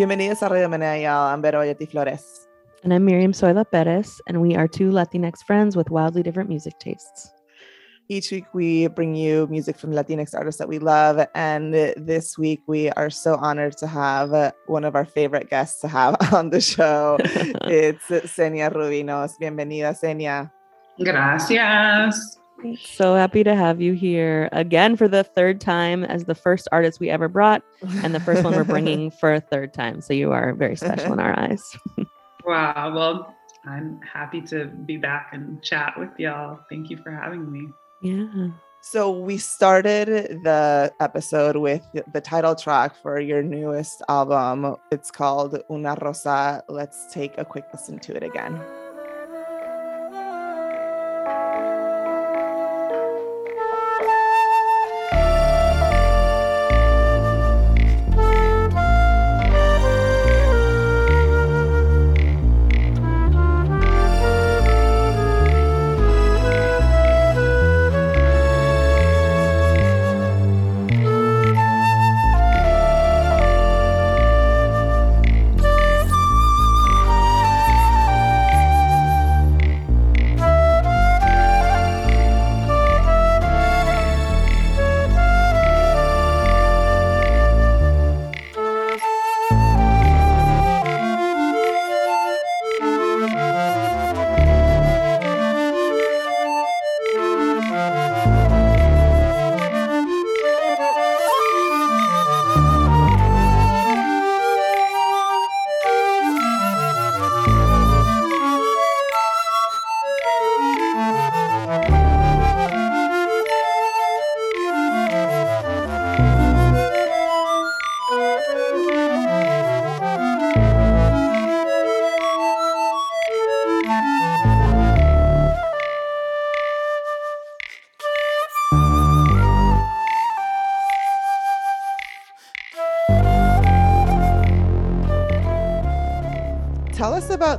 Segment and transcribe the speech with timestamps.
[0.00, 1.30] Bienvenidos a Radio Menea.
[1.30, 2.48] I'm Vero Bayetti Flores.
[2.82, 6.78] And I'm Miriam Zoila Perez, and we are two Latinx friends with wildly different music
[6.78, 7.30] tastes.
[8.08, 11.26] Each week, we bring you music from Latinx artists that we love.
[11.34, 15.88] And this week, we are so honored to have one of our favorite guests to
[15.88, 17.18] have on the show.
[17.64, 19.32] it's Xenia Rubinos.
[19.38, 20.50] Bienvenida, Xenia.
[20.98, 22.38] Gracias.
[22.84, 27.00] So happy to have you here again for the third time as the first artist
[27.00, 27.62] we ever brought,
[28.02, 30.00] and the first one we're bringing for a third time.
[30.00, 31.76] So you are very special in our eyes.
[32.44, 32.92] wow.
[32.94, 33.34] Well,
[33.66, 36.60] I'm happy to be back and chat with y'all.
[36.70, 37.68] Thank you for having me.
[38.02, 38.48] Yeah.
[38.82, 41.82] So we started the episode with
[42.14, 44.76] the title track for your newest album.
[44.90, 46.62] It's called Una Rosa.
[46.66, 48.58] Let's take a quick listen to it again.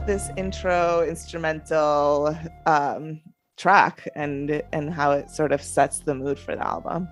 [0.01, 2.35] About this intro instrumental
[2.65, 3.21] um,
[3.57, 7.07] track and and how it sort of sets the mood for the album?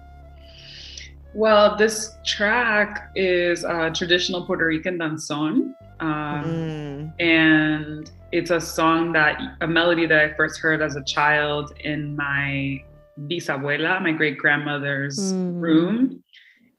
[1.36, 5.74] Well, this track is a traditional Puerto Rican danzón.
[6.00, 7.14] Um, mm.
[7.20, 12.16] And it's a song that, a melody that I first heard as a child in
[12.16, 12.84] my
[13.28, 15.62] bisabuela, my great grandmother's mm.
[15.62, 16.24] room.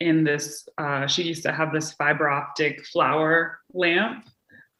[0.01, 4.25] In this, uh, she used to have this fiber optic flower lamp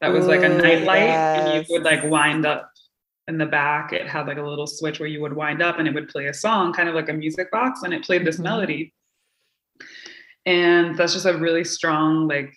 [0.01, 1.39] that was like a nightlight yes.
[1.39, 2.71] and you would like wind up
[3.27, 5.87] in the back it had like a little switch where you would wind up and
[5.87, 8.35] it would play a song kind of like a music box and it played this
[8.35, 8.45] mm-hmm.
[8.45, 8.93] melody
[10.45, 12.53] and that's just a really strong like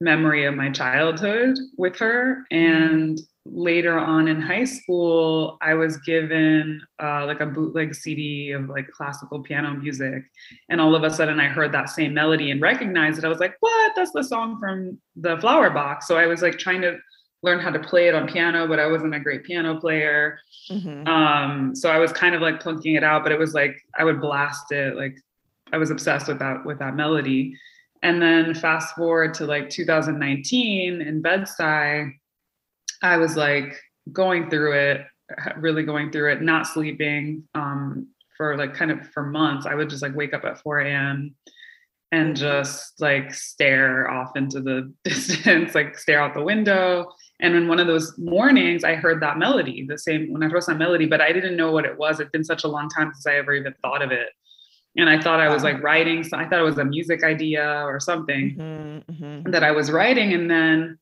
[0.00, 2.84] memory of my childhood with her mm-hmm.
[2.84, 8.68] and later on in high school, I was given uh, like a bootleg CD of
[8.68, 10.24] like classical piano music.
[10.68, 13.24] And all of a sudden, I heard that same melody and recognized it.
[13.24, 13.92] I was like, what?
[13.96, 16.06] That's the song from the Flower Box.
[16.06, 16.98] So I was like trying to
[17.42, 20.38] learn how to play it on piano, but I wasn't a great piano player.
[20.70, 21.06] Mm-hmm.
[21.06, 24.04] Um, so I was kind of like plunking it out, but it was like I
[24.04, 24.96] would blast it.
[24.96, 25.16] Like
[25.72, 27.54] I was obsessed with that with that melody.
[28.02, 32.12] And then fast forward to like 2019 in Bed-Stuy,
[33.02, 33.78] I was like
[34.12, 35.06] going through it,
[35.56, 39.66] really going through it, not sleeping um, for like kind of for months.
[39.66, 41.34] I would just like wake up at 4 a.m.
[42.12, 42.40] and mm-hmm.
[42.40, 47.12] just like stare off into the distance, like stare out the window.
[47.40, 50.66] And in one of those mornings, I heard that melody, the same when I wrote
[50.66, 52.18] that melody, but I didn't know what it was.
[52.18, 54.30] It'd been such a long time since I ever even thought of it.
[54.96, 57.84] And I thought I was like writing, so I thought it was a music idea
[57.84, 59.50] or something mm-hmm, mm-hmm.
[59.52, 60.32] that I was writing.
[60.32, 60.98] And then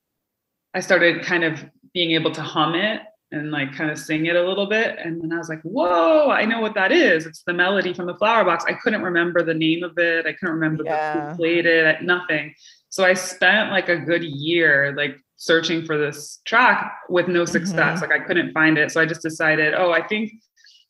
[0.75, 1.65] I started kind of
[1.97, 3.01] being able to hum it
[3.33, 4.99] and like kind of sing it a little bit.
[5.03, 7.25] And then I was like, whoa, I know what that is.
[7.25, 8.67] It's the melody from the flower box.
[8.69, 10.27] I couldn't remember the name of it.
[10.27, 11.31] I couldn't remember yeah.
[11.31, 12.55] who played it, nothing.
[12.91, 18.01] So I spent like a good year like searching for this track with no success.
[18.01, 18.11] Mm-hmm.
[18.11, 18.93] Like I couldn't find it.
[18.93, 20.33] So I just decided, oh, I think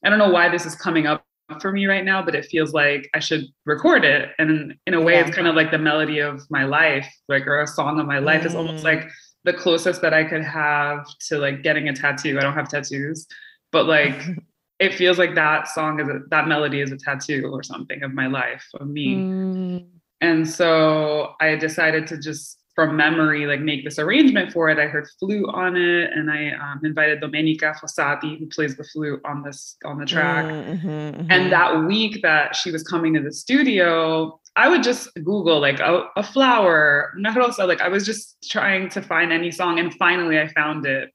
[0.04, 1.24] I don't know why this is coming up
[1.60, 4.30] for me right now, but it feels like I should record it.
[4.40, 5.24] And in a way, yeah.
[5.24, 8.18] it's kind of like the melody of my life, like or a song of my
[8.18, 8.42] life.
[8.42, 8.46] Mm.
[8.46, 8.88] It's almost mm.
[8.92, 9.08] like
[9.46, 12.36] the closest that I could have to like getting a tattoo.
[12.36, 13.26] I don't have tattoos,
[13.70, 14.20] but like
[14.80, 18.12] it feels like that song is a, that melody is a tattoo or something of
[18.12, 19.14] my life of me.
[19.14, 19.86] Mm.
[20.20, 24.78] And so I decided to just from memory like make this arrangement for it.
[24.78, 29.20] I heard flute on it, and I um, invited Domenica Fossati, who plays the flute
[29.24, 30.44] on this on the track.
[30.44, 31.26] Mm-hmm, mm-hmm.
[31.30, 35.80] And that week that she was coming to the studio, I would just Google like
[35.80, 37.66] a, a flower, rosa.
[37.66, 41.10] Like I was just trying to find any song, and finally I found it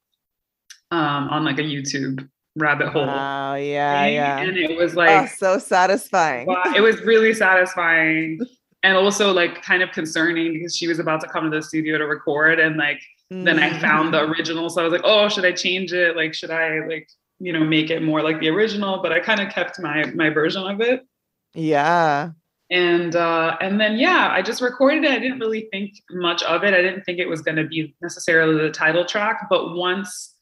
[0.90, 3.06] um, on like a YouTube rabbit hole.
[3.06, 4.40] Wow, yeah, yeah.
[4.40, 6.48] And it was Oh, like so satisfying.
[6.48, 8.40] wow, it was really satisfying
[8.84, 11.98] and also like kind of concerning because she was about to come to the studio
[11.98, 14.30] to record and like then I found the Mm.
[14.30, 14.70] original.
[14.70, 16.18] So I was like, oh, should I change it?
[16.18, 17.08] Like, should I like,
[17.40, 19.02] you know, make it more like the original?
[19.02, 21.06] But I kind of kept my my version of it.
[21.54, 22.32] Yeah.
[22.70, 25.12] And uh and then yeah, I just recorded it.
[25.12, 26.74] I didn't really think much of it.
[26.74, 30.36] I didn't think it was gonna be necessarily the title track, but once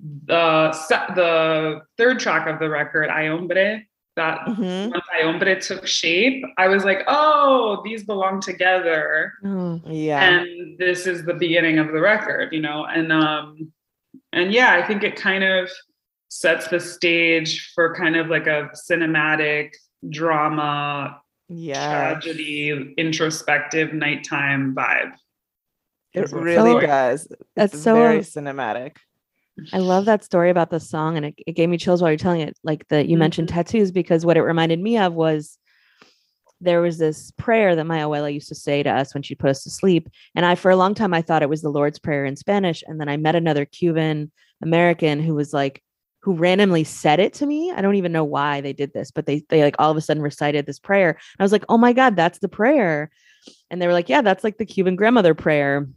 [0.00, 0.70] the
[1.14, 3.82] the third track of the record, Ay Hombre,
[4.18, 4.90] that Mhm.
[4.90, 10.20] once Ay Hombre took shape, I was like, oh, these belong together Oh, Yeah.
[10.28, 13.72] and this is the beginning of the record you know and um
[14.32, 15.70] and yeah i think it kind of
[16.28, 19.70] sets the stage for kind of like a cinematic
[20.10, 21.90] drama yeah.
[22.14, 25.12] tragedy introspective nighttime vibe
[26.14, 27.28] It really So- does.
[27.56, 28.92] That's It's so- very cinematic.
[29.72, 32.18] I love that story about the song, and it, it gave me chills while you're
[32.18, 32.58] telling it.
[32.62, 33.56] Like that you mentioned mm-hmm.
[33.56, 35.58] tattoos, because what it reminded me of was
[36.60, 39.50] there was this prayer that my abuela used to say to us when she put
[39.50, 41.98] us to sleep, and I for a long time I thought it was the Lord's
[41.98, 44.30] prayer in Spanish, and then I met another Cuban
[44.62, 45.82] American who was like
[46.20, 47.72] who randomly said it to me.
[47.72, 50.00] I don't even know why they did this, but they they like all of a
[50.00, 51.18] sudden recited this prayer.
[51.38, 53.10] I was like, "Oh my god, that's the prayer."
[53.70, 55.88] And they were like, "Yeah, that's like the Cuban grandmother prayer."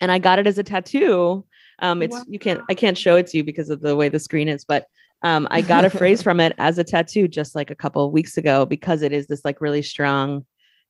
[0.00, 1.46] And I got it as a tattoo.
[1.80, 4.18] Um it's you can't I can't show it to you because of the way the
[4.18, 4.86] screen is, but
[5.22, 8.12] um I got a phrase from it as a tattoo just like a couple of
[8.12, 10.44] weeks ago because it is this like really strong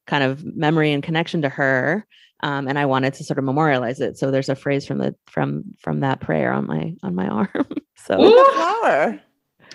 [0.06, 2.06] kind of memory and connection to her
[2.44, 4.18] um, and I wanted to sort of memorialize it.
[4.18, 7.48] So there's a phrase from the from from that prayer on my on my arm.
[7.96, 8.30] so Ooh.
[8.30, 9.20] The flower.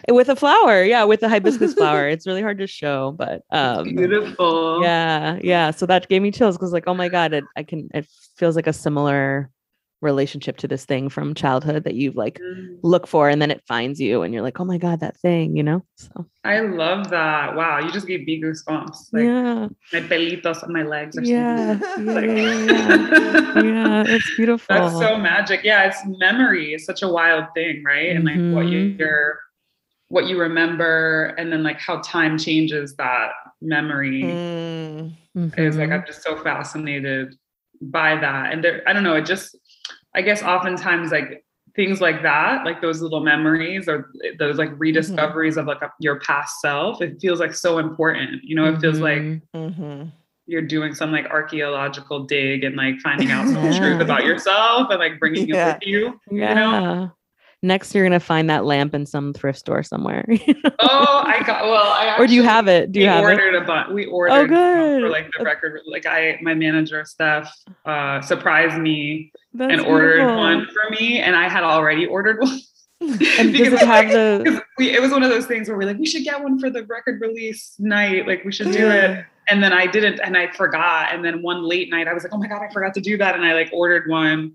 [0.09, 2.07] with a flower, yeah, with a hibiscus flower.
[2.09, 5.71] It's really hard to show, but um, beautiful yeah, yeah.
[5.71, 7.89] So that gave me chills because like, oh my god, it, I can.
[7.93, 8.07] It
[8.37, 9.49] feels like a similar
[10.01, 13.61] relationship to this thing from childhood that you've like Mm, look for, and then it
[13.67, 15.83] finds you, and you're like, oh my god, that thing, you know.
[15.97, 20.71] So i love that wow you just gave me goosebumps like yeah, my pelitos on
[20.71, 24.03] my legs or yeah, something yeah, Like- yeah, yeah.
[24.07, 24.73] It's beautiful.
[24.73, 25.65] That's so magic.
[25.65, 26.73] Yeah, it's memory.
[26.73, 28.15] It's such a wild thing, right?
[28.15, 28.97] And like what Mhm.
[28.99, 29.39] you're
[30.07, 33.31] what you remember and then like how time changes that
[33.61, 35.11] memory Mm.
[35.57, 35.93] is like Mhm.
[35.93, 37.35] I'm just so fascinated
[37.81, 38.53] by that.
[38.53, 39.55] And there I don't know, it just
[40.15, 41.43] I guess oftentimes like
[41.75, 46.19] things like that, like those little memories or those like rediscoveries of like a, your
[46.21, 48.43] past self, it feels like so important.
[48.43, 49.43] You know, it feels like Mhm.
[49.55, 50.11] Mhm.
[50.47, 53.77] you're doing some like archaeological dig and like finding out some Yeah.
[53.79, 55.69] truth about yourself and like bringing Yeah.
[55.69, 56.19] it with you.
[56.31, 56.49] yeah.
[56.49, 57.11] You know?
[57.61, 60.25] Next, you're gonna find that lamp in some thrift store somewhere.
[60.81, 61.83] Oh, I got well.
[61.91, 62.91] I or do you have it?
[62.93, 63.27] Do you have it?
[63.27, 63.89] We ordered a bunch.
[63.91, 65.11] We ordered Oh, some for good.
[65.11, 65.81] like the record.
[65.85, 67.53] Like I, my manager Steph,
[67.85, 70.37] uh, surprised me That's and ordered beautiful.
[70.37, 72.59] one for me, and I had already ordered one.
[73.01, 73.09] And
[73.53, 74.61] does Because, it have like, the?
[74.77, 76.69] we, it was one of those things where we're like, we should get one for
[76.69, 78.27] the record release night.
[78.27, 79.23] Like we should do it.
[79.49, 81.13] And then I didn't, and I forgot.
[81.13, 83.17] And then one late night, I was like, oh my god, I forgot to do
[83.17, 84.51] that, and I like ordered one.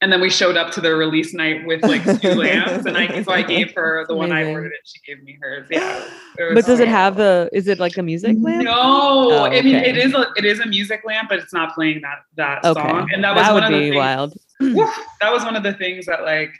[0.00, 3.20] And then we showed up to the release night with like two lamps, and I
[3.22, 5.66] so I gave her the one I ordered, and she gave me hers.
[5.70, 6.04] Yeah.
[6.36, 7.50] But was does it have the?
[7.52, 8.62] Is it like a music lamp?
[8.62, 11.74] No, Oh, I mean it is a it is a music lamp, but it's not
[11.74, 13.08] playing that that Okay, song.
[13.12, 14.34] And that was that one would of the be things, wild.
[14.60, 16.54] Woof, that was one of the things that like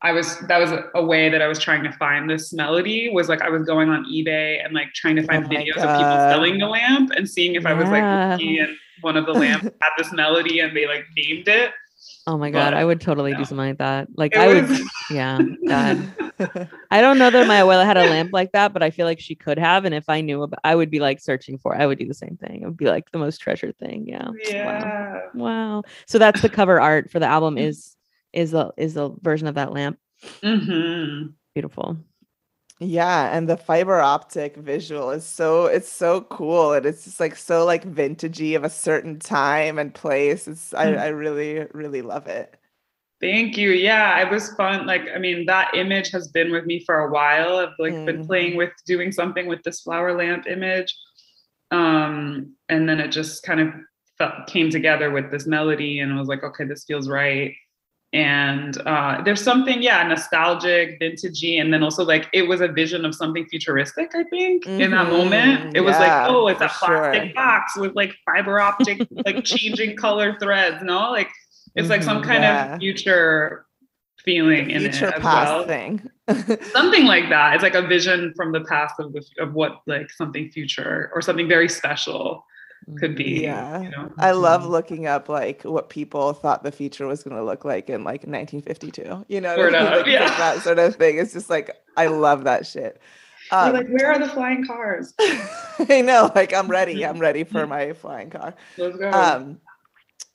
[0.00, 3.28] I was that was a way that I was trying to find this melody was
[3.28, 5.96] like I was going on eBay and like trying to find Oh my videos of
[5.98, 6.30] people God.
[6.30, 8.28] selling the lamp and seeing if I was like Yeah.
[8.30, 8.68] lucky and
[9.00, 11.72] one of the lamps had this melody and they like named it.
[12.26, 13.38] Oh my god, But, I would totally yeah.
[13.38, 14.08] do something like that.
[14.14, 15.42] Like It I would, was- yeah.
[15.66, 16.08] God.
[16.90, 19.18] I don't know that my abuela had a lamp like that, but I feel like
[19.18, 19.84] she could have.
[19.84, 21.74] And if I knew about, I would be like searching for.
[21.74, 21.80] it.
[21.80, 22.62] I would do the same thing.
[22.62, 24.06] It would be like the most treasured thing.
[24.06, 24.28] Yeah.
[24.64, 24.78] Wow.
[24.80, 25.20] Yeah.
[25.34, 25.82] Wow.
[26.06, 27.58] So that's the cover art for the album.
[27.58, 27.96] Is
[28.32, 29.98] is a is a version of that lamp.
[30.42, 31.96] hmm Beautiful.
[32.80, 37.34] Yeah, and the fiber optic visual is so it's so cool and it's just like
[37.34, 40.46] so like vintagey of a certain time and place.
[40.46, 40.98] It's I, Mm.
[40.98, 42.56] I really, really love it.
[43.20, 43.70] Thank you.
[43.72, 44.86] Yeah, it was fun.
[44.86, 47.56] Like, I mean, that image has been with me for a while.
[47.56, 48.26] I've like been Mhm.
[48.28, 50.94] playing with doing something with this flower lamp image.
[51.72, 53.74] Um, and then it just kind of
[54.18, 57.54] felt, came together with this melody and I was like, okay, this feels right.
[58.14, 63.04] And uh, there's something, yeah, nostalgic, vintagey, and then also like it was a vision
[63.04, 64.12] of something futuristic.
[64.14, 67.34] I think in that Mhm, moment, it was like, oh, it's a plastic sure.
[67.34, 70.82] box with like fiber optic, like changing color threads.
[70.82, 71.28] No, like
[71.74, 72.74] it's like some Mhm, kind yeah.
[72.74, 73.66] of future
[74.24, 75.66] feeling in Future it as past well.
[75.66, 76.02] thing.
[76.72, 77.54] Something like that.
[77.54, 81.20] It's like a vision from the past of the, of what like something future or
[81.20, 82.44] something very special
[82.98, 83.40] could be.
[83.42, 83.82] Yeah.
[83.82, 84.12] You know?
[84.18, 84.68] I love Mhm.
[84.70, 88.26] looking up like what people thought the future was going to look like in like
[88.26, 89.24] 1952.
[89.28, 89.74] You know, I mean?
[89.74, 90.24] of, Like, yeah.
[90.24, 91.18] like that sort of thing.
[91.18, 93.00] It's just like I love that shit.
[93.50, 95.14] Um, like, where are the flying cars?
[95.88, 97.04] I know, like I'm ready.
[97.06, 98.54] I'm ready for my flying car.
[98.76, 99.10] Let's go.
[99.10, 99.60] Um,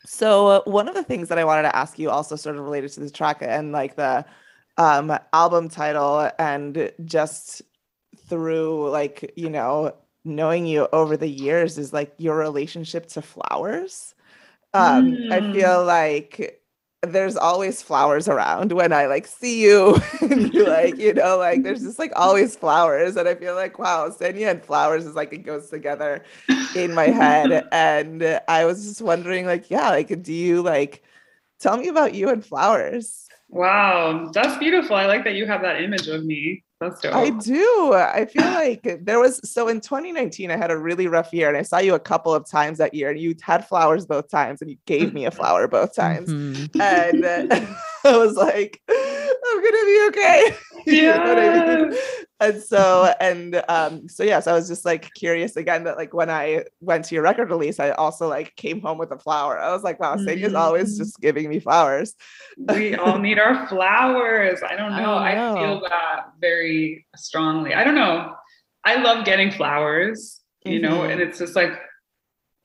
[0.05, 2.63] so uh, one of the things that I wanted to ask you, also sort of
[2.63, 4.25] related to the track and like the
[4.77, 7.61] um, album title, and just
[8.27, 9.93] through like you know
[10.25, 14.15] knowing you over the years, is like your relationship to flowers.
[14.73, 15.51] Um, I Mm.
[15.53, 16.61] feel like
[17.03, 21.63] there's always flowers around when I like see you, and you like you know like
[21.63, 25.33] there's just like always flowers, and I feel like wow, Xenia and flowers is like
[25.33, 26.23] it goes together
[26.73, 31.03] in my head and i was just wondering like yeah like do you like
[31.59, 34.95] tell me about you and flowers wow, that's beautiful.
[34.95, 36.63] I like that you have that image of me.
[36.89, 37.13] That's dope.
[37.15, 41.33] i do i feel like there was so in 2019 i had a really rough
[41.33, 44.05] year and i saw you a couple of times that year and you had flowers
[44.05, 46.79] both times and you gave me a flower both times Mhm.
[46.81, 47.65] and uh,
[48.05, 48.81] i was like
[49.45, 51.97] i'm gonna be okay You know I mean?
[52.41, 56.29] and so and um so yes i was just like curious again that like when
[56.29, 59.71] i went to your record release i also like came home with a flower i
[59.71, 60.97] was like wow Xenia's always Mhm.
[60.97, 62.15] just giving me flowers
[62.57, 64.59] we all need our flowers.
[64.61, 65.15] I don't I know.
[65.15, 67.73] I, feel that very strongly.
[67.73, 68.35] I don't know.
[68.85, 71.11] I love getting flowers, you know, Mhm.
[71.13, 71.71] and it's just like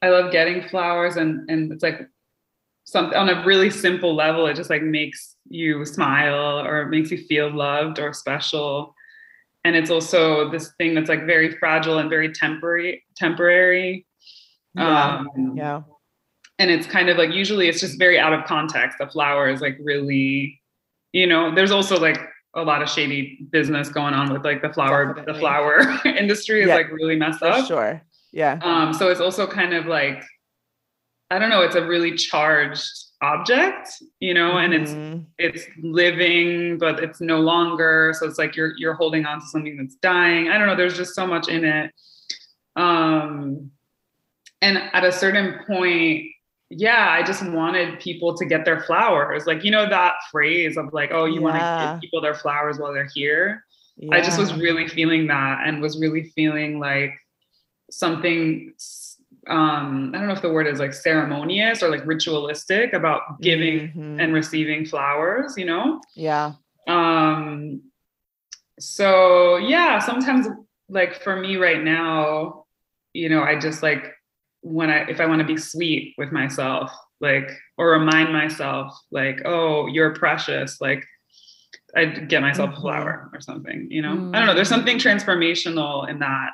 [0.03, 2.01] I love getting flowers and and it's like
[2.89, 7.11] something on a really simple level, it just like makes you smile or it makes
[7.11, 8.95] you feel loved or special.
[9.65, 14.07] And it's also this thing that's like very fragile and very temporary temporary.
[14.75, 15.83] yeah Um, yeah
[16.61, 19.61] and it's kind of like usually it's just very out of context the flower is
[19.61, 20.61] like really
[21.13, 22.19] you know there's also like
[22.55, 25.33] a lot of shady business going on with like the flower Definitely.
[25.33, 25.75] the flower
[26.23, 28.01] industry is Yeah, like really messed for up sure
[28.33, 30.23] yeah um so it's also kind of like
[31.31, 32.89] i don't know it's a really charged
[33.21, 33.89] object
[34.21, 35.27] you know and it's Mhm.
[35.39, 39.77] it's living but it's no longer so it's like you're you're holding on to something
[39.77, 40.49] that's dying.
[40.49, 41.93] I don't know there's just so much in it.
[42.77, 43.71] Um
[44.63, 46.27] and at a certain point
[46.71, 49.47] yeah i just wanted people to get their flowers.
[49.47, 52.79] Like you know that phrase of like oh you want to give people their flowers
[52.79, 53.65] while they're here?
[54.13, 57.15] I just was really feeling that and was really feeling like
[57.91, 58.75] something
[59.49, 63.93] um I don't know if the word is like ceremonious or like ritualistic about giving
[63.93, 64.21] Mhm.
[64.23, 66.01] and receiving flowers, you know?
[66.15, 66.53] yeah
[66.87, 67.83] Um
[68.81, 70.47] so yeah, sometimes
[70.89, 72.65] like for me right now,
[73.13, 74.15] you know, I just like
[74.63, 76.91] when I if I want to be sweet with myself,
[77.21, 81.05] like or remind myself like, oh, you're precious, like
[81.97, 82.79] I'd get myself Mhm.
[82.79, 84.31] a flower or something, you know.
[84.33, 84.55] I don't know.
[84.55, 86.51] There's something transformational in that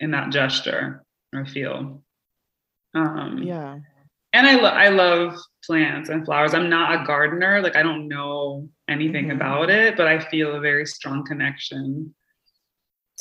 [0.00, 1.02] in that gesture.
[1.34, 2.02] I feel.
[2.94, 3.78] Um, yeah
[4.32, 6.54] and I lo- I love plants and flowers.
[6.54, 7.60] I'm not a gardener.
[7.60, 9.34] Like I don't know anything Mhm.
[9.34, 12.14] about it, but I feel a very strong connection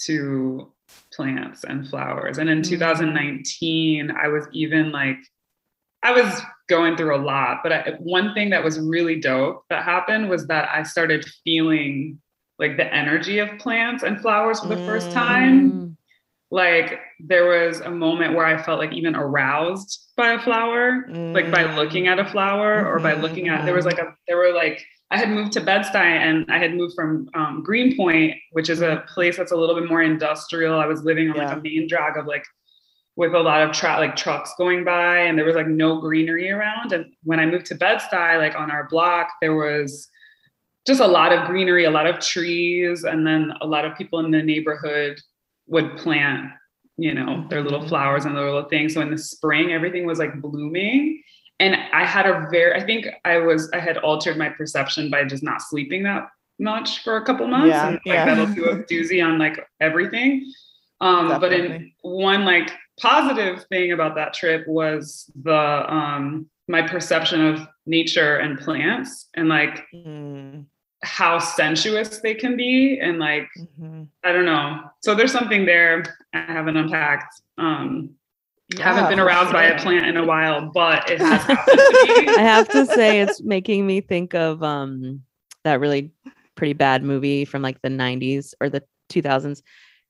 [0.06, 0.72] to
[1.14, 2.38] plants and flowers.
[2.38, 2.70] And in Mhm.
[2.70, 5.18] 2019, I was even like,
[6.04, 9.84] I was going through a lot, but I, one thing that was really dope that
[9.84, 12.22] happened was that I started feeling
[12.60, 15.96] like the energy of plants and flowers for the first time Mm.
[16.52, 21.52] like there was a moment where I felt like even aroused by a flower, like
[21.52, 21.76] by Mm.
[21.76, 24.84] looking at a flower or by looking at there was like a there were like
[25.12, 29.04] I had moved to Bed-Stuy and I had moved from um, Greenpoint, which is a
[29.08, 30.80] place that's a little bit more industrial.
[30.80, 32.46] I was living on like a main drag of like
[33.16, 36.50] with a lot of tra- like trucks going by and there was like no greenery
[36.52, 36.94] around.
[36.94, 40.08] And when I moved to Bed-Stuy, like on our block, there was
[40.88, 44.20] just a lot of greenery, a lot of trees, and then a lot of people
[44.20, 45.20] in the neighborhood
[45.68, 46.52] would plant,
[47.00, 48.94] you know, their little flowers and their little things.
[48.94, 51.22] So in the spring, everything was like blooming.
[51.60, 55.24] And I had a very, I think I was, I had altered my perception by
[55.26, 56.30] just not sleeping that
[56.60, 57.70] much for a couple months.
[57.70, 58.26] Yeah, and like yeah.
[58.26, 60.52] that'll do a doozy on like everything.
[61.02, 65.54] Um, but in one like positive thing about that trip was the
[65.94, 70.66] um my perception of nature and plants and like Mm,
[71.04, 73.48] how sensuous they can be and like
[73.80, 74.08] mhm.
[74.24, 74.82] I don't know.
[75.02, 76.04] So there's something there
[76.34, 77.42] I haven't unpacked.
[77.58, 78.12] Um
[78.76, 82.26] Yeah, haven't been aroused by a plant in a while, but it has happened to
[82.26, 82.28] me.
[82.36, 85.22] I have to say it's making me think of um
[85.64, 86.12] that really
[86.56, 89.62] pretty bad movie from like the 90s or the 2000s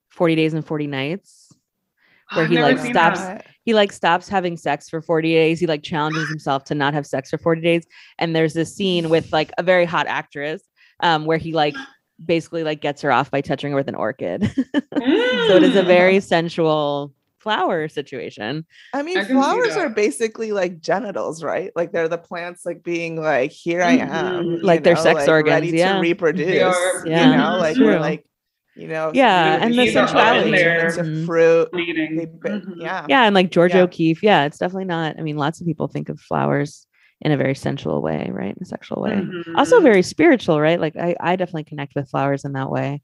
[0.09, 1.51] 40 days and 40 nights
[2.33, 3.45] where I've he, like, stops- that.
[3.63, 7.05] he like stops having sex for 40 days he like challenges himself to not have
[7.05, 7.85] sex for 40 days
[8.17, 10.63] and there's this scene with like a very hot actress
[11.01, 11.75] um where he like
[12.23, 15.83] basically like gets her off by touching her with an orchid so it is a
[15.83, 15.87] Mm.
[15.87, 18.65] very sensual flower situation.
[18.93, 21.71] I mean, I flowers are basically like genitals, right?
[21.75, 24.65] Like they're the plants like being like, here I am, mm-hmm.
[24.65, 25.93] like their sex like, organs, ready yeah.
[25.93, 26.61] to reproduce.
[26.61, 28.25] Are, yeah, you know, like we're like
[28.75, 31.25] you know yeah and the sensuality there mm-hmm.
[31.25, 32.79] fruit mm-hmm.
[32.79, 33.83] yeah yeah and like georgia yeah.
[33.83, 36.87] o'keeffe yeah it's definitely not i mean lots of people think of flowers
[37.21, 39.55] in a very sensual way right in a sexual way mm-hmm.
[39.55, 43.01] also very spiritual right like I, I definitely connect with flowers in that way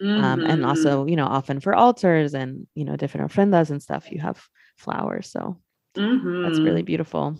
[0.00, 0.64] um, and mm-hmm.
[0.64, 4.40] also you know often for altars and you know different ofrendas and stuff you have
[4.76, 5.58] flowers so
[5.94, 6.84] that's really mm-hmm.
[6.84, 7.36] beautiful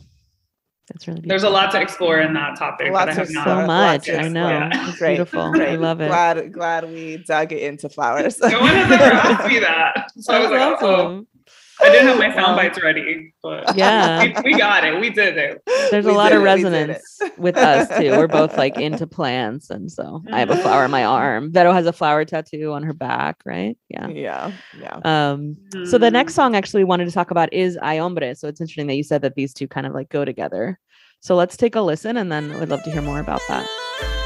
[0.89, 1.29] That's really beautiful.
[1.29, 2.93] There's a lot to explore in that topic.
[2.93, 4.09] Lots of so much.
[4.09, 4.49] I know.
[4.49, 4.89] Yeah.
[4.89, 5.53] It's beautiful.
[5.53, 5.69] Great.
[5.69, 6.09] I love it.
[6.09, 8.41] Glad glad we dug it into flowers.
[8.41, 10.11] no one has ever asked me that.
[10.19, 10.89] So I was like, awesome.
[10.89, 11.38] oh.
[11.81, 14.99] I didn't have my sound bites ready, but yeah, we, we, got it.
[15.01, 15.63] We did it.
[15.91, 16.45] There's we a lot of it.
[16.45, 18.11] resonance with us too.
[18.11, 21.53] We're both like into plants, and so I have a flower in my arm.
[21.53, 23.77] Vero has a flower tattoo on her back, right?
[23.89, 24.97] Yeah, yeah, yeah.
[25.05, 25.87] Um, mm.
[25.87, 28.35] so the next song actually we wanted to talk about is Ay Hombre.
[28.35, 30.79] So it's interesting that you said that these two kind of like go together.
[31.21, 34.18] So let's take a listen, and then we'd love to hear more about that.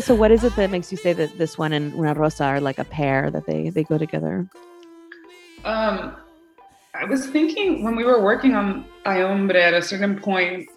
[0.00, 2.60] So what is it that makes you say that this one and Una Rosa are
[2.60, 4.48] like a pair that they they go together?
[5.64, 6.16] Um,
[6.94, 10.68] I was thinking when we were working on Ay Hombre at a certain point,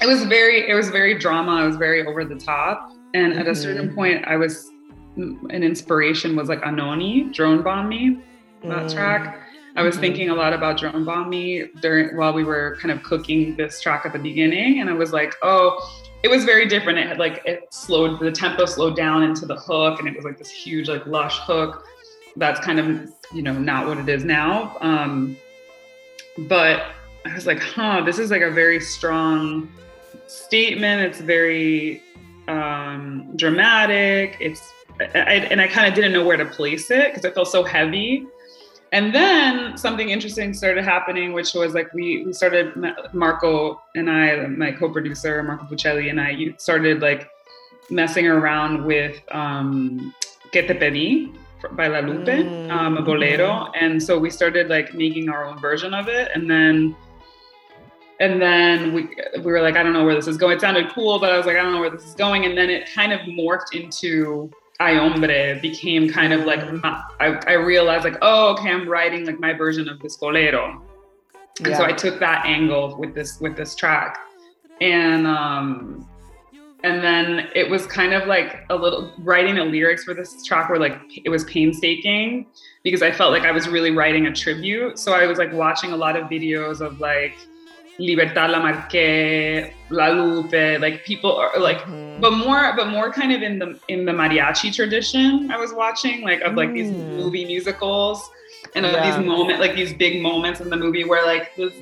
[0.00, 1.64] it was very it was very drama.
[1.64, 3.40] It was very over the top, and mm-hmm.
[3.40, 3.94] at a certain mm-hmm.
[3.94, 4.70] point, I was
[5.16, 8.20] an inspiration was like Anohni, Drone Bomb Me,
[8.62, 8.92] that mm.
[8.92, 9.40] track.
[9.74, 10.00] I was mm-hmm.
[10.00, 13.80] thinking a lot about Drone Bomb Me during while we were kind of cooking this
[13.80, 15.78] track at the beginning, and I was like, oh
[16.22, 16.98] it was very different.
[16.98, 20.24] It had like it slowed the tempo slowed down into the hook, and it was
[20.24, 21.84] like this huge like lush hook.
[22.36, 24.76] That's kind of you know not what it is now.
[24.80, 25.36] Um,
[26.38, 26.86] but
[27.24, 29.68] I was like, huh, this is like a very strong
[30.26, 31.02] statement.
[31.02, 32.02] It's very
[32.48, 34.36] um, dramatic.
[34.40, 37.48] It's I, and I kind of didn't know where to place it because it felt
[37.48, 38.26] so heavy.
[38.92, 42.72] And then something interesting started happening, which was like we, we started,
[43.12, 47.28] Marco and I, my co producer, Marco Buccelli, and I started like
[47.90, 50.14] messing around with um,
[50.52, 51.36] Que Te Pedí
[51.72, 52.70] by La Lupe, mm.
[52.70, 53.70] um, a bolero.
[53.78, 56.30] And so we started like making our own version of it.
[56.34, 56.96] And then
[58.20, 60.56] and then we we were like, I don't know where this is going.
[60.56, 62.46] It sounded cool, but I was like, I don't know where this is going.
[62.46, 67.40] And then it kind of morphed into Ay Hombre became kind of like my, I,
[67.46, 70.80] I, realized like oh okay I'm writing like my version of this bolero,
[71.58, 71.76] and yeah.
[71.76, 74.18] so I took that angle with this with this track,
[74.80, 76.08] and um
[76.84, 80.70] and then it was kind of like a little writing the lyrics for this track
[80.70, 82.46] were like it was painstaking
[82.84, 84.96] because I felt like I was really writing a tribute.
[84.98, 87.34] So I was like watching a lot of videos of like
[87.98, 92.20] Libertad Lamarque, La Lupe, like people are like, mm-hmm.
[92.20, 95.50] but more, but more kind of in the in the mariachi tradition.
[95.50, 96.74] I was watching like of like mm.
[96.74, 98.30] these movie musicals
[98.74, 101.72] and of these moment, like these big moments in the movie where like the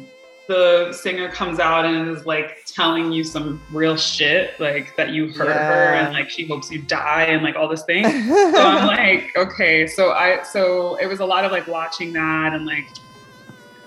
[0.49, 5.29] the singer comes out and is like telling you some real shit, like that you
[5.33, 5.69] hurt yeah.
[5.69, 8.05] her and like she hopes you die and like all this thing.
[8.55, 12.53] so I'm like, okay, so I so it was a lot of like watching that
[12.55, 12.87] and like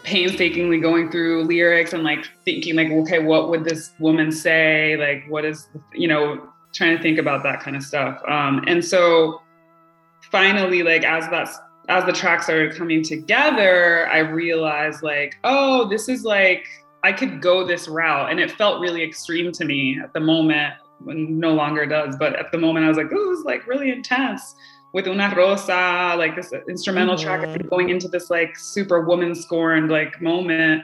[0.10, 4.98] painstakingly going through lyrics and like thinking like okay what would this woman say?
[4.98, 8.20] Like what is you know trying to think about that kind of stuff.
[8.28, 9.42] Um and so
[10.32, 16.10] finally like as that's as the tracks started coming together, I realized like, oh, this
[16.10, 16.66] is like
[17.04, 20.74] I could go this route, and it felt really extreme to me at the moment.
[21.06, 24.56] No longer does, but at the moment I was like, oh, it's like really intense
[24.94, 27.44] with Una Rosa, like this instrumental mm-hmm.
[27.44, 30.84] track, going into this like super woman scorned like moment.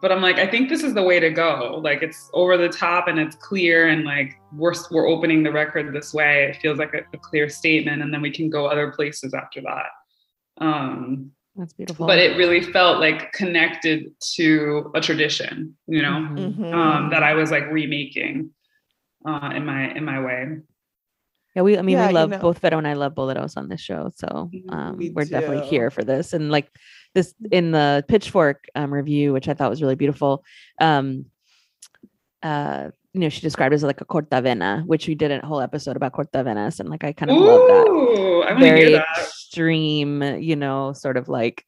[0.00, 1.80] But I'm like, I think this is the way to go.
[1.82, 5.94] Like it's over the top and it's clear, and like we're we're opening the record
[5.94, 6.44] this way.
[6.44, 9.60] It feels like a, a clear statement, and then we can go other places after
[9.62, 10.64] that.
[10.64, 12.06] Um, That's beautiful.
[12.06, 16.74] But it really felt like connected to a tradition, you know, mm-hmm.
[16.74, 18.50] um, that I was like remaking
[19.24, 20.58] uh, in my in my way.
[21.54, 22.42] Yeah, we I mean yeah, we love you know.
[22.42, 24.10] both Vero and I love boleros on this show.
[24.14, 24.70] So mm-hmm.
[24.70, 26.32] um, we are definitely here for this.
[26.32, 26.68] And like
[27.14, 30.44] this in the pitchfork um, review, which I thought was really beautiful.
[30.80, 31.26] Um
[32.42, 35.60] uh you know, she described it as like a cortavena, which we did a whole
[35.60, 38.58] episode about cortavenas, and like I kind of Ooh, love that.
[38.58, 39.06] Very that.
[39.18, 41.66] extreme, you know, sort of like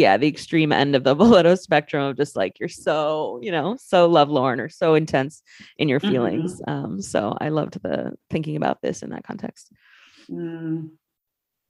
[0.00, 3.76] yeah, the extreme end of the bolero spectrum of just like you're so, you know,
[3.78, 5.42] so lovelorn or so intense
[5.76, 6.60] in your feelings.
[6.62, 6.70] Mm-hmm.
[6.70, 9.72] Um, so I loved the thinking about this in that context.
[10.30, 10.90] Mm.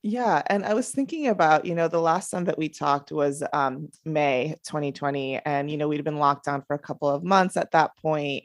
[0.02, 3.42] Yeah, and I was thinking about, you know, the last time that we talked was
[3.52, 7.58] um, May 2020, and you know we'd been locked down for a couple of months
[7.58, 8.44] at that point,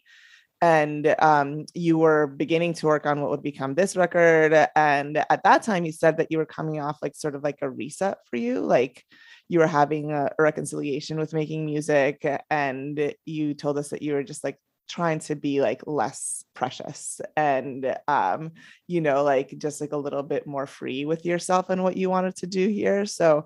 [0.62, 5.44] and um, you were beginning to work on what would become this record, and at
[5.44, 8.18] that time you said that you were coming off like sort of like a reset
[8.30, 9.06] for you, like
[9.48, 14.24] you were having a, reconciliation with making music and you told us that you were
[14.24, 18.52] just like trying to be like less precious and um
[18.88, 22.10] you know like just like a little bit more free with yourself and what you
[22.10, 23.06] wanted to do here.
[23.06, 23.46] So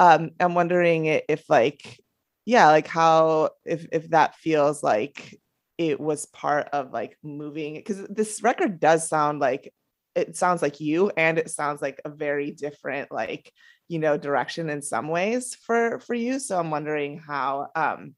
[0.00, 2.00] um i'm wondering if like
[2.46, 5.38] yeah like how if if that feels like
[5.78, 9.72] it was part of like moving because this record does sound like
[10.16, 13.52] it sounds like you and it sounds like a very different like
[13.90, 16.38] you know direction in some ways for for you.
[16.38, 18.14] So i'm wondering how um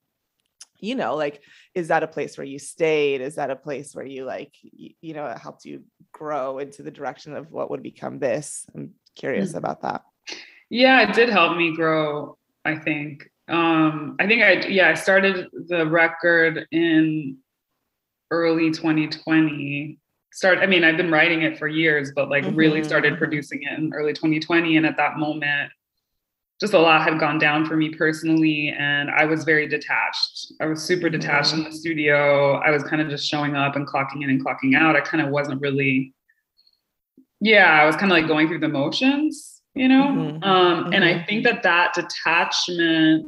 [0.79, 1.43] you know like
[1.75, 3.23] is that a place where you stayed?
[3.23, 6.91] Is that a place where you like you, know it helped you grow into the
[6.91, 8.67] direction of what would become this?
[8.75, 9.59] I'm curious mm-hmm.
[9.59, 10.03] about that.
[10.69, 13.31] Yeah it did help me grow i think.
[13.49, 17.39] Um i think i yeah i started the record in
[18.31, 19.99] early 2020
[20.33, 22.57] start i mean i've been writing it for years but like mm-hmm.
[22.57, 25.71] really started producing it in early 2020 and at that moment
[26.61, 30.67] just a lot had gone down for me personally and i was very detached i
[30.67, 31.65] was super detached mm-hmm.
[31.65, 34.77] in the studio i was kind of just showing up and clocking in and clocking
[34.77, 36.15] out i kind of wasn't really
[37.41, 40.43] yeah i was kind of like going through the motions you know mm-hmm.
[40.45, 40.93] um mm-hmm.
[40.93, 41.27] and i mm-hmm.
[41.27, 43.27] think that that detachment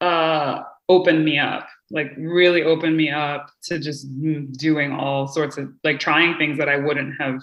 [0.00, 4.06] uh opened me up like really opened me up to just
[4.52, 7.40] doing all sorts of like trying things that I wouldn't have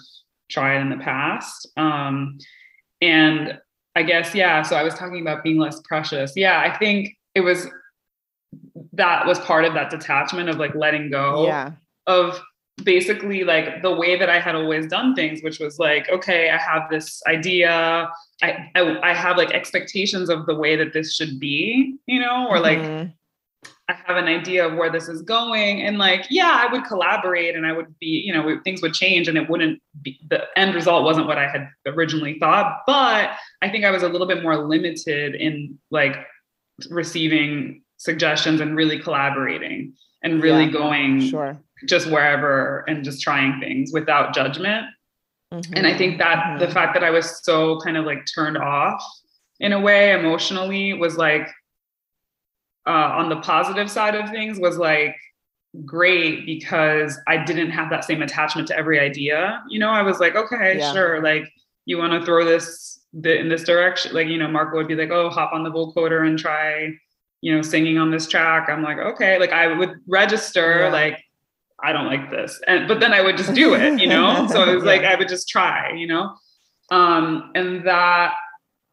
[0.48, 1.68] tried in the past.
[1.76, 2.38] Um,
[3.00, 3.58] and
[3.94, 6.32] I guess, yeah, so I was talking about being less precious.
[6.36, 7.66] Yeah, I think it was
[8.92, 11.72] that was part of that detachment of like letting go yeah.
[12.06, 12.40] of
[12.84, 16.56] basically like the way that I had always done things, which was like, okay, I
[16.56, 18.10] have this idea.
[18.42, 22.46] I, I, I have like expectations of the way that this should be, you know,
[22.48, 23.10] or like mm-hmm.
[23.88, 25.82] I have an idea of where this is going.
[25.82, 29.28] And like, yeah, I would collaborate and I would be, you know, things would change
[29.28, 32.82] and it wouldn't be the end result wasn't what I had originally thought.
[32.86, 33.30] But
[33.62, 36.16] I think I was a little bit more limited in like
[36.90, 41.56] receiving suggestions and really collaborating and really yeah, going sure.
[41.86, 44.86] just wherever and just trying things without judgment.
[45.52, 45.74] Mm-hmm.
[45.76, 46.58] And I think that mm-hmm.
[46.58, 49.02] the fact that I was so kind of like turned off
[49.60, 51.48] in a way emotionally was like
[52.86, 55.16] uh, on the positive side of things was like
[55.84, 59.62] great because I didn't have that same attachment to every idea.
[59.68, 60.92] You know, I was like, okay, yeah.
[60.92, 61.52] sure, like
[61.84, 64.14] you want to throw this in this direction.
[64.14, 66.92] Like, you know, Marco would be like, oh, hop on the vocoder and try,
[67.40, 68.68] you know, singing on this track.
[68.68, 70.88] I'm like, okay, like I would register yeah.
[70.88, 71.22] like
[71.82, 72.60] I don't like this.
[72.66, 74.46] And but then I would just do it, you know?
[74.50, 74.90] so it was yeah.
[74.90, 76.34] like I would just try, you know?
[76.90, 78.34] Um, and that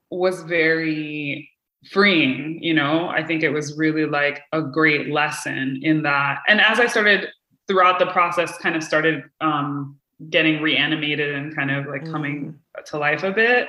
[0.10, 1.50] was very
[1.92, 6.62] freeing you know i think it was really like a great lesson in that and
[6.62, 7.28] as i started
[7.68, 9.98] throughout the process kind of started um
[10.30, 12.86] getting reanimated and kind of like coming mm.
[12.86, 13.68] to life a bit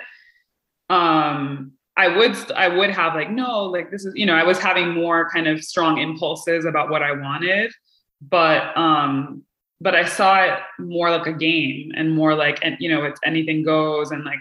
[0.91, 4.59] um i would i would have like no like this is you know i was
[4.59, 7.73] having more kind of strong impulses about what i wanted
[8.21, 9.43] but um
[9.81, 13.21] but i saw it more like a game and more like and you know it's
[13.25, 14.41] anything goes and like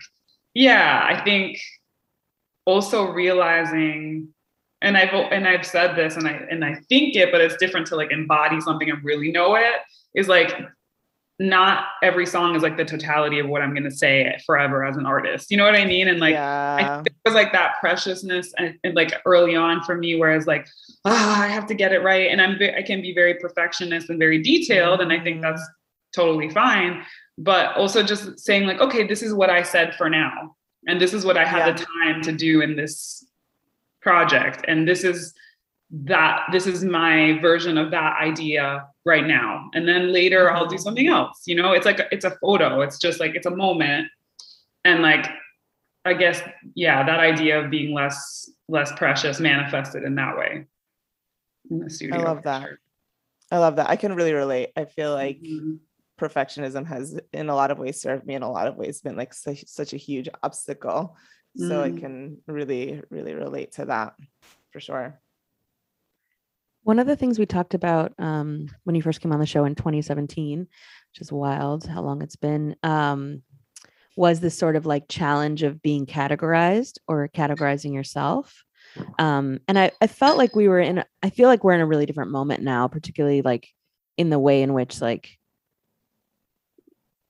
[0.53, 1.57] yeah i think
[2.65, 4.29] also realizing
[4.81, 7.87] and I've and I've said this and I and I think it, but it's different
[7.87, 9.75] to like embody something and really know it,
[10.13, 10.53] is like
[11.39, 14.97] not every song is like the totality of what I'm going to say forever as
[14.97, 15.49] an artist.
[15.49, 16.07] You know what I mean?
[16.07, 17.01] And like, yeah.
[17.03, 20.67] it was like that preciousness and, and, like early on for me, whereas like,
[21.05, 22.29] ah, oh, I have to get it right.
[22.29, 25.01] And I'm, I can be very perfectionist and very detailed.
[25.01, 26.21] And I think that's mm-hmm.
[26.21, 27.03] totally fine.
[27.39, 30.55] But also just saying like, okay, this is what I said for now.
[30.87, 31.71] And this is what I had yeah.
[31.71, 33.25] the time to do in this
[34.01, 34.65] project.
[34.67, 35.33] And this is
[35.91, 40.75] that, this is my version of that idea right now and then later i'll do
[40.75, 40.83] mm-hmm.
[40.83, 44.07] something else you know it's like it's a photo it's just like it's a moment
[44.85, 45.27] and like
[46.05, 46.41] i guess
[46.75, 50.65] yeah that idea of being less less precious manifested in that way
[51.69, 52.69] in the studio i love that
[53.51, 55.75] i love that i can really relate i feel like mm-hmm.
[56.19, 59.17] Perfectionism has in a lot of ways served me in a lot of ways been
[59.17, 61.15] like such, such a huge obstacle
[61.55, 61.83] so mm.
[61.83, 64.13] i can really really relate to that
[64.71, 65.19] for sure
[66.83, 69.63] one of the things we talked about um, when you first came on the show
[69.63, 73.41] in 2017, which is wild how long it's been, um,
[74.17, 78.63] was this sort of like challenge of being categorized or categorizing yourself.
[79.17, 81.85] Um, and I, I felt like we were in, I feel like we're in a
[81.85, 83.69] really different moment now, particularly like
[84.17, 85.29] in the way in which like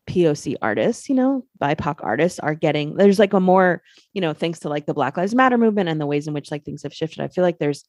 [0.08, 3.82] POC artists, you know, BIPOC artists are getting, there's like a more,
[4.14, 6.52] you know, thanks to like the Black Lives Matter movement and the ways in which
[6.52, 7.22] like things have shifted.
[7.22, 7.86] I feel like there's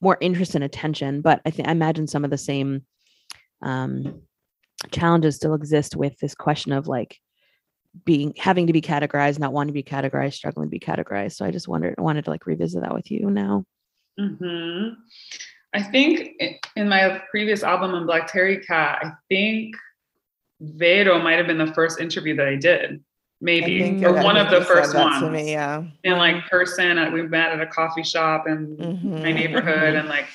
[0.00, 1.20] more interest and attention.
[1.20, 2.82] But I think I imagine some of the same
[3.62, 4.22] um,
[4.90, 7.18] challenges still exist with this question of like
[8.04, 11.36] being having to be categorized, not wanting to be categorized, struggling to be categorized.
[11.36, 13.64] So I just wondered wanted to like revisit that with you now.
[14.20, 14.94] Mm-hmm.
[15.72, 16.30] I think
[16.76, 19.74] in my previous album on Black Terry Cat, I think
[20.76, 23.02] Vero might have been the first interview that I did
[23.44, 27.52] maybe or one of the first ones me, yeah in like person uh, we met
[27.52, 29.22] at a coffee shop in mm-hmm.
[29.22, 30.26] my neighborhood and like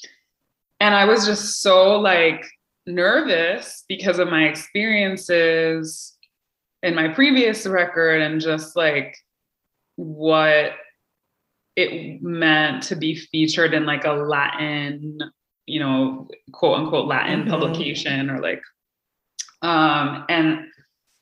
[0.80, 2.46] and i was just so like
[2.86, 6.16] nervous because of my experiences
[6.82, 9.14] in my previous record and just like
[9.96, 10.72] what
[11.76, 15.18] it meant to be featured in like a latin
[15.66, 17.50] you know quote unquote latin mm-hmm.
[17.50, 18.62] publication or like
[19.62, 20.66] um and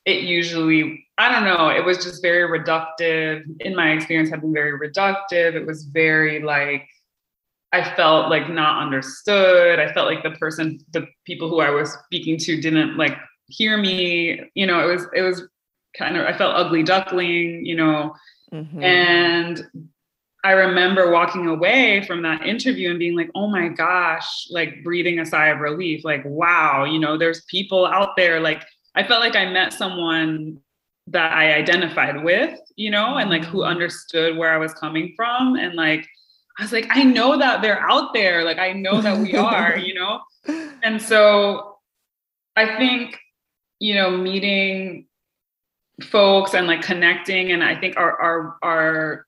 [0.05, 3.43] it usually I don't know, it was just very reductive.
[3.61, 5.55] In my experience, had been very reductive.
[5.55, 6.87] It was very like
[7.73, 9.79] I felt like not understood.
[9.79, 13.77] I felt like the person, the people who I was speaking to didn't like hear
[13.77, 14.41] me.
[14.53, 15.43] You know, it was it was
[15.97, 18.15] kind of I felt ugly duckling, you know.
[18.53, 18.83] Mm-hmm.
[18.83, 19.67] And
[20.47, 25.19] I remember walking away from that interview and being like, oh my gosh, like breathing
[25.19, 28.39] a sigh of relief, like, wow, you know, there's people out there.
[28.39, 28.63] Like,
[28.95, 30.61] I felt like I met someone
[31.07, 33.71] that I identified with, you know, and like who mm-hmm.
[33.71, 35.57] understood where I was coming from.
[35.57, 36.07] And like,
[36.57, 38.45] I was like, I know that they're out there.
[38.45, 40.21] Like, I know that we are, you know?
[40.81, 41.75] And so
[42.55, 43.19] I think,
[43.79, 45.07] you know, meeting
[46.03, 49.26] folks and like connecting, and I think our, our, our,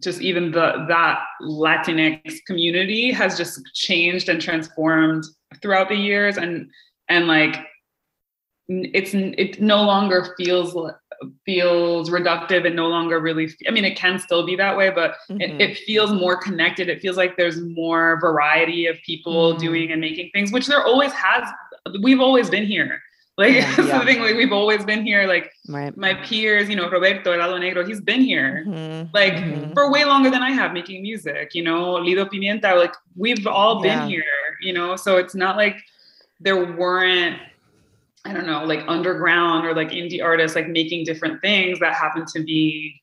[0.00, 5.24] just even the that Latinx community has just changed and transformed
[5.62, 6.70] throughout the years and
[7.08, 7.56] and like
[8.68, 10.76] it's it no longer feels
[11.44, 15.14] feels reductive and no longer really i mean it can still be that way but
[15.30, 15.40] mm-hmm.
[15.40, 19.60] it, it, feels more connected it feels like there's more variety of people mm-hmm.
[19.60, 21.48] doing and making things which there always has
[22.02, 23.00] we've always been here
[23.38, 23.98] like yeah, that's yeah.
[23.98, 25.96] the thing like we've always been here like right.
[25.96, 29.08] my peers you know roberto helado negro he's been here mm-hmm.
[29.14, 29.72] like mm-hmm.
[29.72, 33.80] for way longer than i have making music you know lido pimienta like we've all
[33.80, 34.08] been yeah.
[34.08, 35.76] here you know so it's not like
[36.40, 37.38] there weren't
[38.24, 42.26] I don't know, like underground or like indie artists like making different things that happen
[42.34, 43.00] to be,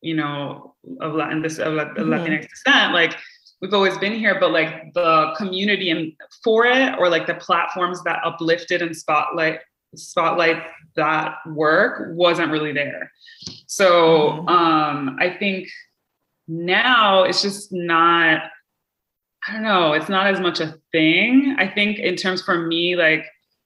[0.00, 2.12] you know, of Latin this of mm-hmm.
[2.12, 2.92] Latinx descent.
[2.92, 3.16] Like
[3.60, 6.12] we've always been here, but like the community and
[6.44, 9.60] for it or like the platforms that uplifted and spotlight
[9.96, 10.62] spotlight
[10.96, 13.10] that work wasn't really there.
[13.66, 14.48] So mm-hmm.
[14.48, 15.68] um I think
[16.48, 18.42] now it's just not
[19.48, 21.56] I don't know, it's not as much a thing.
[21.58, 23.24] I think in terms for me, like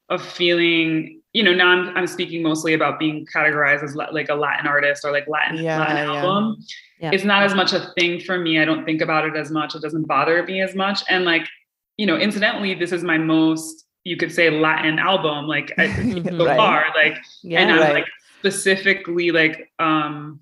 [0.09, 4.35] of feeling you know now I'm, I'm speaking mostly about being categorized as like a
[4.35, 6.15] latin artist or like latin yeah, latin yeah.
[6.15, 6.57] album
[7.01, 7.11] yeah.
[7.13, 9.75] it's not as much a thing for me i don't think about it as much
[9.75, 11.47] it doesn't bother me as much and like
[11.97, 15.85] you know incidentally this is my most you could say latin album like so
[16.45, 16.57] right.
[16.57, 17.17] far like
[17.51, 17.95] and i'm right.
[17.95, 18.07] like
[18.39, 20.41] specifically like um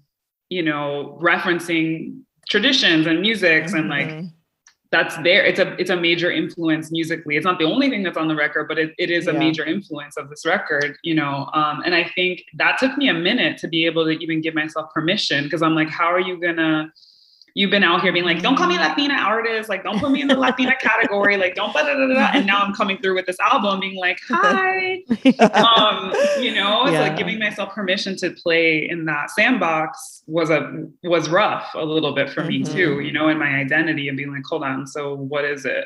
[0.49, 3.81] you know referencing traditions and musics mm-hmm.
[3.81, 4.27] and like mm-hmm
[4.93, 8.19] that's there it's a it's a major influence musically it's not the only thing that's
[8.19, 9.39] on the record but it, it is a yeah.
[9.39, 13.15] major influence of this record you know um, and i think that took me a
[13.15, 16.39] minute to be able to even give myself permission because i'm like how are you
[16.39, 16.93] gonna
[17.55, 20.23] you've been out here being like, don't call me Latina artist, like don't put me
[20.23, 22.31] in the Latina category, like don't blah, blah, blah, blah.
[22.35, 25.03] and now I'm coming through with this album being like, hi.
[25.41, 27.01] um, you know, it's yeah.
[27.01, 32.15] like giving myself permission to play in that sandbox was a was rough a little
[32.15, 32.49] bit for mm-hmm.
[32.49, 35.65] me too, you know, in my identity and being like, hold on, so what is
[35.65, 35.85] it?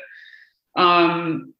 [0.75, 1.53] Um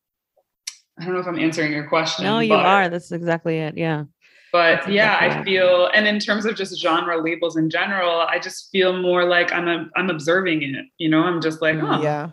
[0.99, 2.25] I don't know if I'm answering your question.
[2.25, 2.89] No, you are.
[2.89, 3.77] That's exactly it.
[3.77, 4.05] Yeah
[4.51, 8.69] but yeah i feel and in terms of just genre labels in general i just
[8.71, 11.23] feel more like i'm a, i'm observing it you know?
[11.23, 12.29] I'm just like oh yeah.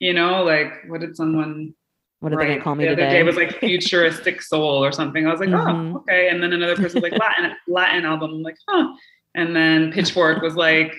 [0.00, 1.74] You know like what did someone
[2.20, 3.12] what did they call me the other today?
[3.12, 3.20] day?
[3.20, 5.26] It was like futuristic soul or something.
[5.26, 5.96] I was like oh, mm-hmm.
[5.96, 6.28] oh okay.
[6.28, 8.32] And then another person was like latin latin album.
[8.32, 8.94] I'm like huh.
[9.34, 10.94] And then pitchfork was like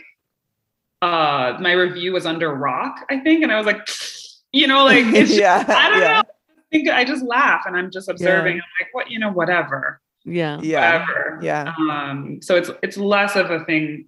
[1.02, 3.44] uh my review was under rock i think.
[3.44, 3.88] And i was like
[4.52, 6.22] you know like yeah i don't yeah.
[6.22, 8.58] know I think I just laugh and I'm just observing.
[8.58, 8.62] Yeah.
[8.64, 11.40] I'm like, what, you know, whatever yeah yeah whatever.
[11.42, 14.06] yeah um so it's it's less of a thing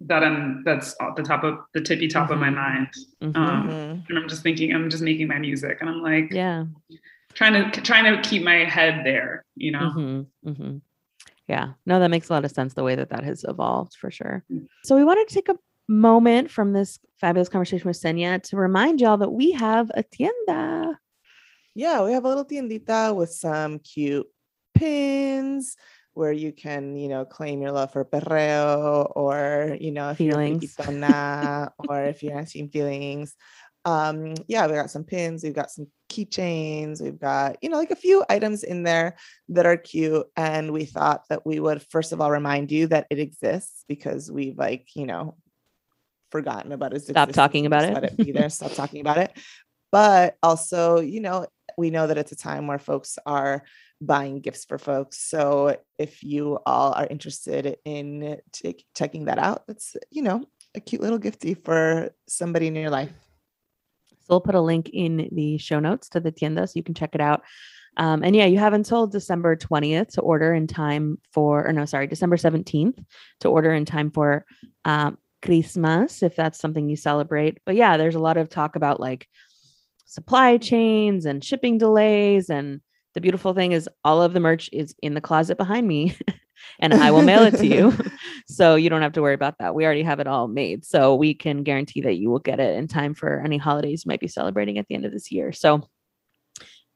[0.00, 2.34] that i'm that's at the top of the tippy top mm-hmm.
[2.34, 2.54] of my mm-hmm.
[2.56, 2.88] mind
[3.22, 3.36] mm-hmm.
[3.36, 6.64] um and i'm just thinking i'm just making my music and i'm like yeah
[7.34, 10.50] trying to trying to keep my head there you know mm-hmm.
[10.50, 10.76] mm-hmm.
[11.46, 14.10] yeah no that makes a lot of sense the way that that has evolved for
[14.10, 14.66] sure mm.
[14.84, 15.58] so we wanted to take a
[15.90, 20.98] moment from this fabulous conversation with Xenia to remind y'all that we have a tienda
[21.74, 24.26] yeah we have a little tiendita with some cute
[24.78, 25.76] pins
[26.14, 30.62] where you can, you know, claim your love for perreo or, you know, if feelings.
[30.62, 33.36] you're pitona, or if you're asking feelings.
[33.84, 37.92] Um, yeah, we got some pins, we've got some keychains, we've got, you know, like
[37.92, 39.16] a few items in there
[39.50, 40.26] that are cute.
[40.36, 44.30] And we thought that we would first of all remind you that it exists because
[44.30, 45.36] we've like, you know,
[46.30, 47.02] forgotten about it.
[47.02, 47.94] Stop talking about it.
[47.94, 48.50] Let it be there.
[48.50, 49.32] Stop talking about it.
[49.90, 51.46] But also, you know,
[51.78, 53.62] we know that it's a time where folks are
[54.00, 55.18] buying gifts for folks.
[55.18, 60.80] So if you all are interested in t- checking that out, it's, you know, a
[60.80, 63.12] cute little gifty for somebody in your life.
[64.10, 66.94] So we'll put a link in the show notes to the tienda so you can
[66.94, 67.42] check it out.
[67.96, 71.84] Um, and yeah, you have until December 20th to order in time for, or no,
[71.84, 73.02] sorry, December 17th
[73.40, 74.44] to order in time for
[74.84, 77.58] um, Christmas, if that's something you celebrate.
[77.66, 79.26] But yeah, there's a lot of talk about like
[80.04, 82.80] supply chains and shipping delays and
[83.14, 86.16] the beautiful thing is all of the merch is in the closet behind me
[86.80, 87.92] and I will mail it to you.
[88.46, 89.74] so you don't have to worry about that.
[89.74, 90.84] We already have it all made.
[90.84, 94.10] So we can guarantee that you will get it in time for any holidays you
[94.10, 95.52] might be celebrating at the end of this year.
[95.52, 95.88] So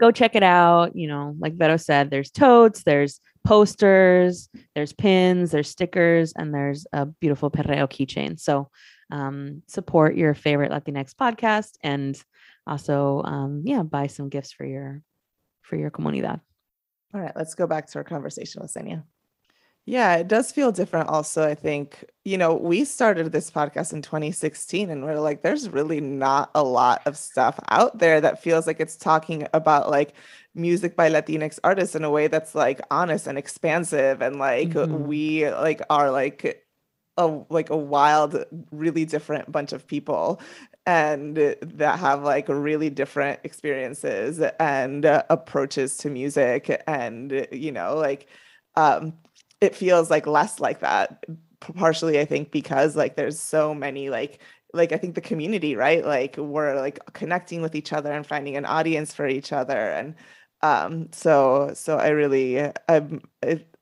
[0.01, 0.97] go check it out.
[0.97, 6.87] You know, like Vero said, there's totes, there's posters, there's pins, there's stickers, and there's
[6.93, 8.39] a beautiful perreo keychain.
[8.39, 8.69] So
[9.11, 12.21] um, support your favorite Latinx podcast and
[12.67, 15.03] also, um, yeah, buy some gifts for your
[15.63, 16.41] for your comunidad.
[17.15, 19.05] All right, let's go back to our conversation with Xenia.
[19.85, 21.09] Yeah, it does feel different.
[21.09, 25.69] Also, I think, you know, we started this podcast in 2016 and we're like, there's
[25.69, 30.15] really not a lot of stuff out there that feels like it's talking about like
[30.55, 34.23] music by Latinx artists in a way that's like honest and expansive.
[34.23, 35.05] And like, mm-hmm.
[35.05, 36.65] we like are like,
[37.17, 40.41] a like a wild really different bunch of people
[40.87, 47.95] and that have like really different experiences and uh, approaches to music and you know
[47.97, 48.29] like
[48.77, 49.13] um
[49.61, 51.25] it feels like less like that
[51.61, 54.41] partially i think because like there's so many like
[54.73, 56.05] like i think the community right?
[56.05, 60.15] Like we're like connecting with each other and finding an audience for each other and
[60.63, 63.21] um so so i really i'm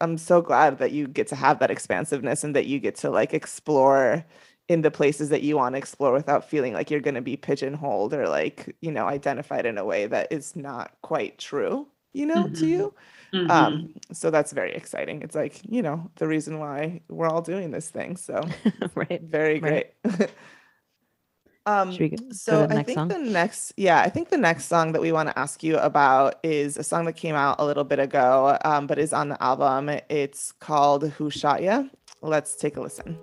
[0.01, 3.11] i'm so glad that you get to have that expansiveness and that you get to
[3.11, 4.25] like explore
[4.69, 7.37] in the places that you want to explore without feeling like you're going to be
[7.37, 12.25] pigeonholed or like you know identified in a way that is not quite true you
[12.25, 12.55] know mm-hmm.
[12.55, 12.95] to you
[13.35, 13.51] mm-hmm.
[13.51, 17.71] um so that's very exciting it's like you know the reason why we're all doing
[17.71, 18.41] this thing so
[18.95, 20.31] right very great right.
[21.67, 21.93] um
[22.33, 23.09] so i think song?
[23.09, 26.39] the next yeah i think the next song that we want to ask you about
[26.43, 29.43] is a song that came out a little bit ago um, but is on the
[29.43, 31.83] album it's called who shot ya
[32.23, 33.19] let's take a listen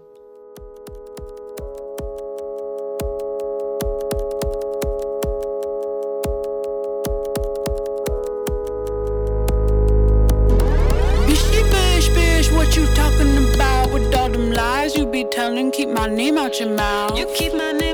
[15.38, 17.18] telling, keep my name out your mouth.
[17.18, 17.87] You keep my name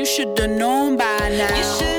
[0.00, 1.89] You should've known by now.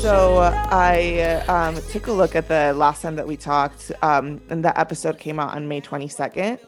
[0.00, 4.64] So I um, took a look at the last time that we talked, um, and
[4.64, 6.60] that episode came out on May 22nd,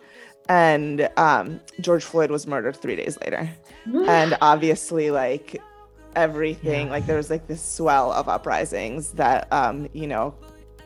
[0.48, 3.48] and um, George Floyd was murdered three days later.
[3.86, 5.62] and obviously, like
[6.16, 10.34] everything, like there was like this swell of uprisings that, um, you know,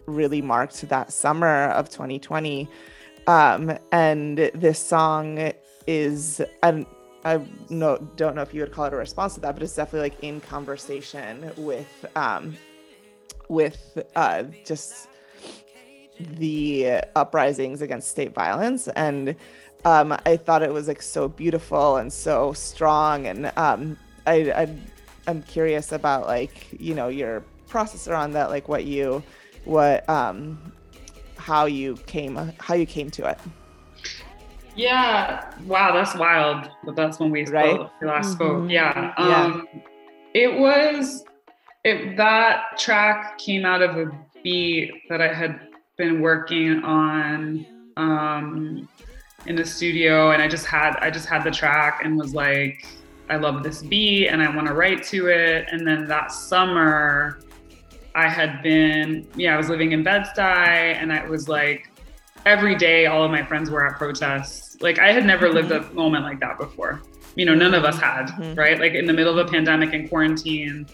[0.04, 2.68] really marked that summer of 2020.
[3.26, 5.52] Um, and this song
[5.86, 6.42] is,
[7.24, 9.74] I no don't know if you would call it a response to that, but it's
[9.74, 12.56] definitely like in conversation with um
[13.48, 15.08] with uh just
[16.18, 18.88] the uprisings against state violence.
[18.88, 19.36] And
[19.84, 23.26] um I thought it was like so beautiful and so strong.
[23.26, 23.96] And um
[24.26, 24.76] I, I
[25.26, 29.22] I'm curious about like you know your process around that like what you
[29.64, 30.72] what um
[31.36, 33.38] how you came how you came to it
[34.76, 35.44] Yeah.
[35.66, 36.70] Wow, that's wild.
[36.84, 37.74] But that's when we Right?
[37.74, 38.32] spoke, we last Mhm.
[38.34, 38.70] spoke.
[38.70, 39.12] Yeah.
[39.18, 39.42] Yeah.
[39.44, 39.68] Um
[40.34, 41.24] it was
[41.84, 44.10] it that track came out of a
[44.42, 45.60] beat that I had
[45.96, 47.64] been working on
[47.96, 48.88] um
[49.46, 52.84] in the studio and I just had I just had the track and was like
[53.30, 57.38] I love this beat and I want to write to it and then that summer
[58.14, 61.90] I had been yeah I was living in Bed-Stuy and I was like
[62.46, 64.76] every day all of my friends were at protests.
[64.80, 67.00] Like i had never lived a moment like that before.
[67.36, 68.56] You know none of us had Mhm.
[68.56, 68.78] right?
[68.78, 70.86] Like in the middle of a pandemic and quarantine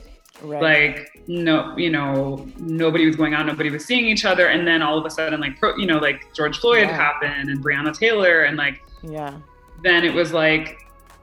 [0.43, 0.63] right.
[0.63, 4.47] like no you know nobody was going out nobody was seeing each other.
[4.47, 6.97] And then all of a sudden like pro, you know like george floyd Yeah.
[6.97, 9.35] happened and breonna taylor and like yeah.
[9.83, 10.79] then it was like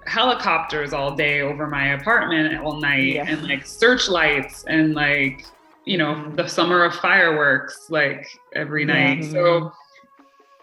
[0.05, 3.25] helicopters all day over my apartment all night Yeah.
[3.27, 5.45] and like searchlights and like
[5.85, 9.23] you know the summer of fireworks like every night.
[9.25, 9.71] So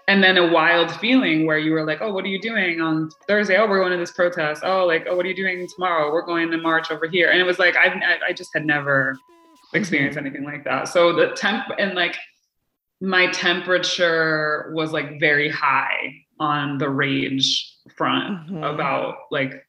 [0.06, 3.08] and then a wild feeling where you were like oh what are you doing on
[3.28, 3.56] thursday?
[3.56, 4.62] Oh we're going to this protest.
[4.64, 6.12] Oh like oh what are you doing tomorrow?
[6.12, 7.30] We're going to march over here.
[7.30, 9.16] And it was like i've i I just had never
[9.72, 10.88] experienced anything like that.
[10.88, 12.16] So the temp and like
[13.00, 18.74] my temperature was like very high on the rage front Mhm.
[18.74, 19.66] about like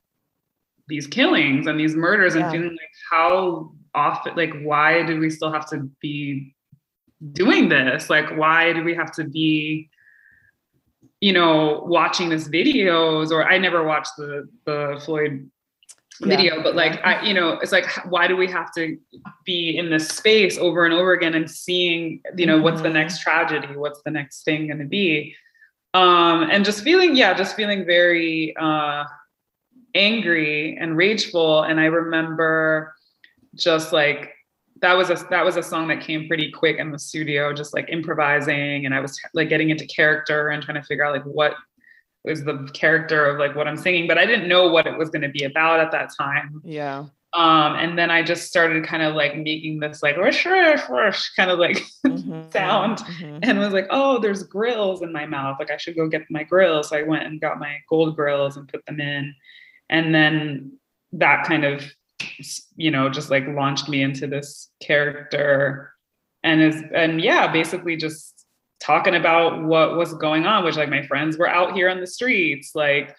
[0.88, 2.44] these killings and these murders Yeah.
[2.44, 6.54] and feeling like how often like why do we still have to be
[7.32, 8.10] doing this?
[8.10, 9.90] Like why do we have to be
[11.26, 15.34] you know watching this videos or i never watched the the floyd
[16.21, 16.38] Yeah.
[16.38, 18.84] video but like i you know it's like why do we have to
[19.43, 22.99] be in this space over and over again and seeing you know what's the Mhm.
[23.01, 25.36] next tragedy what's the next thing going to be
[25.95, 29.03] um and just feeling yeah just feeling very uh
[29.95, 32.93] angry and rageful and i remember
[33.67, 34.21] just like
[34.82, 37.73] that was a that was a song that came pretty quick in the studio just
[37.73, 41.23] like improvising and i was like getting into character and trying to figure out like
[41.23, 41.53] what
[42.23, 45.09] was the character of like what i'm singing but i didn't know what it was
[45.09, 49.01] going to be about at that time yeah um and then i just started kind
[49.03, 52.51] of like making this like rush rush rush kind of like Mhm.
[52.51, 53.39] sound Mhm.
[53.43, 55.57] and was like, oh, there's grills in my mouth.
[55.59, 56.89] Like I should go get my grills.
[56.89, 59.34] So I went and got my gold grills and put them in.
[59.89, 60.78] And then
[61.13, 61.84] that kind of,
[62.76, 65.91] you know, just like launched me into this character.
[66.43, 68.45] And is and yeah, basically just
[68.80, 72.07] talking about what was going on, which like my friends were out here on the
[72.07, 73.15] streets, like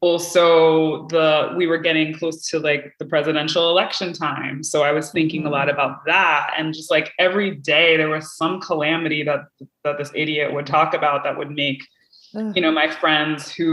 [0.00, 5.12] also the we were getting close to like the presidential election time so i was
[5.12, 5.78] thinking a lot mm-hmm.
[5.78, 9.44] about that and just like every day there was some calamity that
[9.84, 11.86] that this idiot would talk about that would make.
[12.34, 13.70] You know my friends who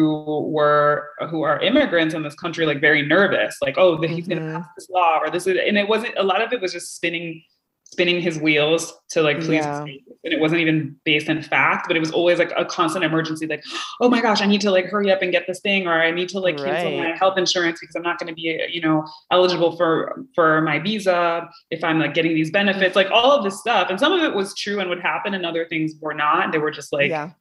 [0.49, 4.39] were who are immigrants in this country like very nervous like oh that he's going
[4.41, 4.53] Mhm.
[4.53, 6.71] to pass this law or this is and it wasn't a lot of it was
[6.73, 7.41] just spinning
[7.85, 9.81] spinning his wheels to like please Yeah.
[9.81, 13.47] and it wasn't even based in fact but it was always like a constant emergency
[13.47, 13.63] like
[13.99, 16.11] oh my gosh i need to like hurry up and get this thing or i
[16.11, 19.07] need to like cancel my health insurance because i'm not going to be you know
[19.31, 23.59] eligible for for my visa if i'm like getting these benefits like all of this
[23.59, 26.51] stuff and some of it was true and would happen and other things were not
[26.51, 27.31] they were just like yeah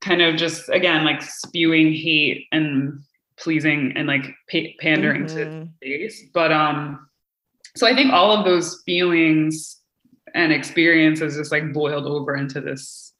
[0.00, 3.00] kind of just again like spewing hate and
[3.38, 5.68] pleasing and like pa- pandering to Mhm.
[5.82, 7.08] face but um
[7.76, 9.80] so i think all of those feelings
[10.34, 13.12] and experiences just like boiled over into this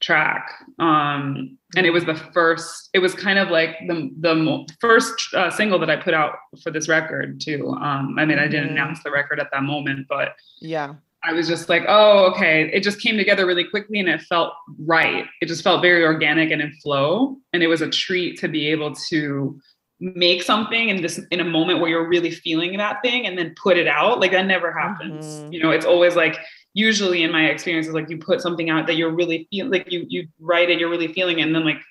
[0.00, 5.34] track um and it was the first it was kind of like the the first
[5.34, 8.68] uh, single that i put out for this record too um i mean i didn't
[8.68, 8.72] Mhm.
[8.72, 10.94] announce the record at that moment but yeah
[11.28, 12.70] I was just like, oh, okay.
[12.72, 15.26] It just came together really quickly and it felt right.
[15.42, 17.36] It just felt very organic and in flow.
[17.52, 19.60] And it was a treat to be able to
[20.00, 23.54] make something in this in a moment where you're really feeling that thing and then
[23.62, 24.20] put it out.
[24.20, 25.26] Like that never happens.
[25.26, 25.52] Mhm.
[25.52, 26.38] You know, it's always like
[26.72, 30.06] usually in my experiences, like you put something out that you're really feeling like you
[30.08, 31.82] you write it, you're really feeling it, and then like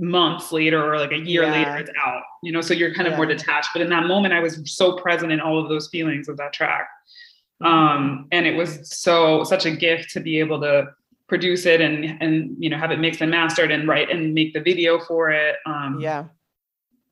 [0.00, 1.52] months later or like a year Yeah.
[1.52, 4.34] later it's out you know so you're kind of more detached but in that moment
[4.34, 7.23] i was so present in all of those feelings of that track Mm-hmm.
[7.64, 10.86] Um and it was so such a gift to be able to
[11.28, 14.52] produce it and and you know have it mixed and mastered and write and make
[14.52, 16.24] the video for it um yeah.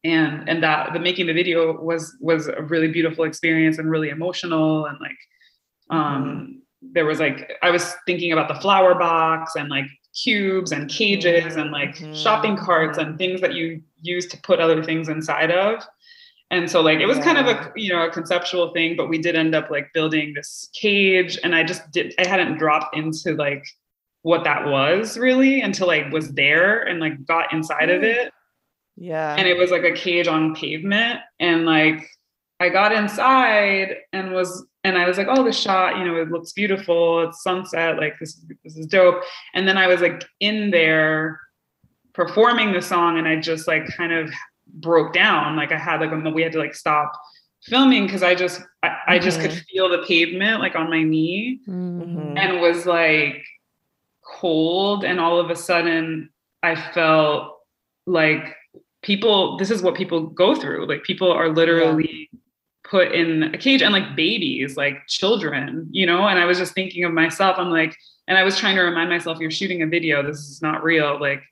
[0.05, 4.11] and and that the making the video was was a really beautiful experience and really
[4.11, 5.17] emotional and like
[5.91, 9.87] um there was like i was thinking about the flower box and like
[10.23, 12.15] cubes and cages and like Mhm.
[12.23, 15.83] shopping carts and things that you use to put other things inside of
[16.53, 19.19] and so like it was kind of a you know a conceptual thing but we
[19.19, 23.35] did end up like building this cage and i just did i hadn't dropped into
[23.35, 23.65] like
[24.23, 28.15] what that was really until i was there and like got inside of Mm.
[28.15, 28.33] it.
[28.97, 29.35] Yeah.
[29.39, 32.07] and it was like a cage on pavement and like
[32.61, 36.31] i got inside and was and i was like oh the shot you know it
[36.31, 37.23] looks beautiful.
[37.27, 37.97] It's sunset.
[37.97, 38.35] Like this,
[38.65, 39.23] this is dope.
[39.55, 41.41] And then i was like in there
[42.13, 44.31] performing the song and i just like kind of
[44.73, 45.57] broke down.
[45.57, 47.13] Like i had like a we had to like stop
[47.65, 51.61] filming because i just I, I just could feel the pavement like on my knee
[51.69, 52.37] Mhm.
[52.37, 53.45] and was like
[54.25, 55.05] cold.
[55.05, 56.31] And all of a sudden
[56.63, 57.59] i felt
[58.07, 58.57] like
[59.03, 60.87] people this is what people go through.
[60.87, 62.31] Like people are literally
[62.85, 66.27] put in a cage and like babies like children you know?
[66.27, 67.57] And i was just thinking of myself.
[67.59, 67.97] I'm like
[68.29, 70.23] and i was trying to remind myself you're shooting a video.
[70.23, 71.19] This is not real.
[71.21, 71.43] Like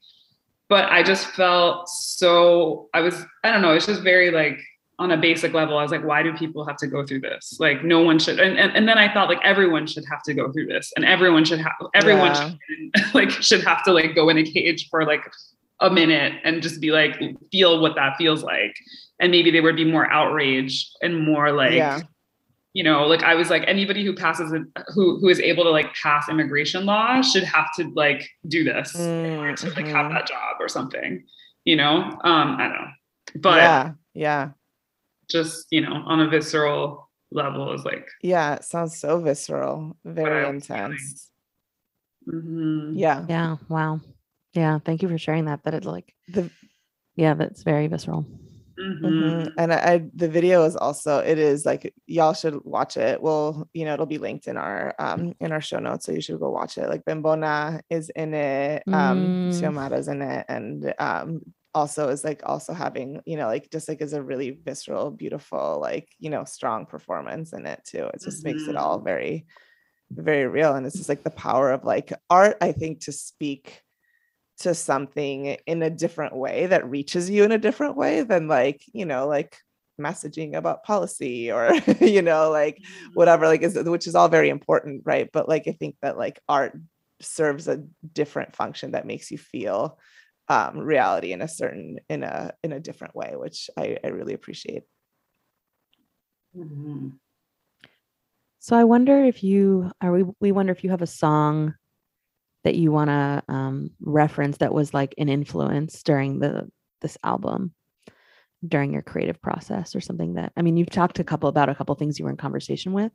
[0.71, 3.15] but i just felt so i was
[3.45, 4.59] i don't know it's just very like
[4.99, 7.57] on a basic level i was like why do people have to go through this
[7.61, 10.33] like no one should and, and, and then i thought like everyone should have to
[10.33, 12.51] go through this and everyone should have everyone Yeah.
[12.95, 15.25] should, like should have to like go in a cage for like
[15.81, 17.19] a minute and just be like
[17.51, 18.75] feel what that feels like
[19.21, 22.01] and maybe they would be more outraged and more like Yeah.
[22.73, 24.63] You know like i was like anybody who passes it
[24.95, 28.95] who who is able to like pass immigration law should have to like do this
[28.95, 30.13] in order to like have Mhm.
[30.15, 31.25] that job or something
[31.65, 31.95] you know
[32.25, 32.91] um i don't know
[33.37, 33.93] but yeah.
[34.15, 34.51] Yeah.
[35.29, 38.55] just you know on a visceral level is like Yeah.
[38.57, 39.97] It sounds so visceral.
[40.05, 40.83] Very I was feeling.
[40.85, 41.31] intense.
[42.29, 42.93] mhm.
[42.97, 43.25] Yeah.
[43.29, 43.57] Yeah.
[43.69, 44.01] Wow.
[44.53, 44.79] Yeah.
[44.85, 45.63] Thank you for sharing that.
[45.65, 46.51] That it's like, The
[47.15, 48.27] yeah, that's very visceral.
[48.81, 48.99] Mhm.
[49.05, 49.53] Mhm.
[49.59, 53.23] And I, I the video is also it is like y'all should watch it.
[53.23, 56.21] Well, you know, it'll be linked in our um in our show notes, so you
[56.21, 56.89] should go watch it.
[56.89, 59.35] Like Bimbona is in it, um Mm.
[59.51, 61.41] Xiomara's in it, and um
[61.75, 65.79] also is like also having, you know, like just like is a really visceral, beautiful,
[65.81, 68.07] like, you know, strong performance in it too.
[68.15, 69.47] It just makes it all very,
[70.13, 70.75] very real.
[70.75, 73.83] And it's just like the power of like art, I think, to speak
[74.61, 78.83] to something in a different way that reaches you in a different way than like
[78.93, 79.57] you know like
[80.01, 82.81] messaging about policy or you know like
[83.15, 85.29] whatever like is which is all very important right?
[85.33, 86.79] But like i think that like art
[87.21, 87.85] serves a
[88.15, 89.99] different function that makes you feel
[90.49, 94.35] um reality in a certain in a in a different way which i i really
[94.35, 94.85] appreciate.
[96.55, 97.19] Mhm.
[98.59, 101.75] So I wonder if you are we we wonder if you have a song
[102.65, 107.73] that you want to um, reference that was like an influence during the this album
[108.67, 111.75] during your creative process or something that I mean you've talked a couple about a
[111.75, 113.13] couple things you were in conversation with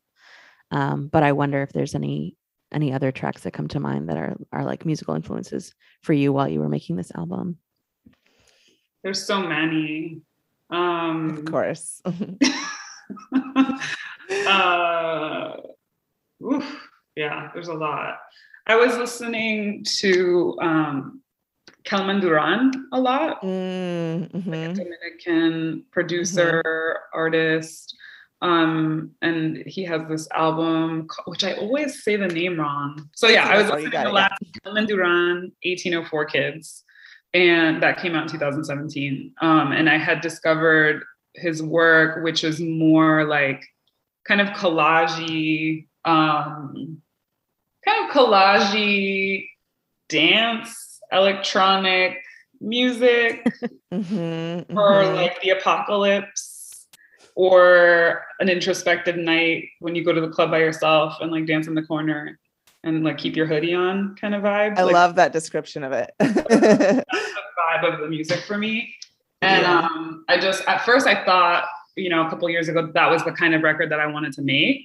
[0.72, 2.36] um, but I wonder if there's any
[2.74, 6.34] any other tracks that come to mind that are are like musical influences for you
[6.34, 7.58] while you were making this album.
[9.04, 10.22] there's so many
[10.72, 12.02] um of course
[14.32, 15.58] uh,
[16.44, 18.18] oof, yeah, there's a lot.
[18.68, 21.22] I was listening to um,
[21.84, 24.74] Kelman Duran a lot, Mm, like a.
[24.74, 27.96] Dominican producer, artist.
[28.42, 33.10] Um, and he has this album, which I always say the name wrong.
[33.16, 36.84] So yeah, I was Oh, listening to last Kelman Duran, 1804 Kids,
[37.34, 39.34] and that came out in 2017.
[39.42, 41.04] Um, and I had discovered
[41.36, 43.64] his work, which is more like
[44.28, 47.02] kind of collagey, um,
[47.86, 49.48] kind of collagey
[50.10, 52.18] dance, electronic
[52.62, 53.46] music
[53.94, 55.16] Mhm, or mhm.
[55.16, 56.88] like the apocalypse
[57.36, 61.68] or an introspective night when you go to the club by yourself and like dance
[61.68, 62.40] in the corner
[62.84, 64.78] and like keep your hoodie on kind of vibe.
[64.78, 67.04] i Like, love that description of it that's the
[67.58, 68.94] vibe of the music for me.
[69.42, 69.80] And Yeah.
[69.80, 71.66] um, I just at first I thought,
[71.96, 74.34] you know, a couple years ago that was the kind of record that I wanted
[74.34, 74.82] to make.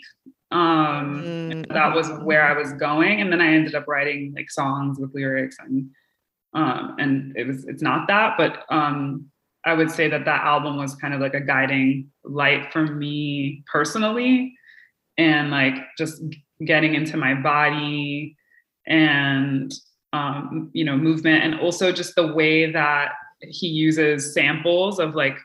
[0.50, 4.50] Um, Mm, that was where I was going, and then I ended up writing like
[4.50, 5.90] songs with lyrics, and
[6.54, 9.26] um, and it was it's not that, but um,
[9.64, 13.64] I would say that that album was kind of like a guiding light for me
[13.70, 14.54] personally,
[15.18, 16.22] and like just
[16.64, 18.36] getting into my body
[18.86, 19.72] and
[20.12, 25.38] um, you know movement, and also just the way that he uses samples of like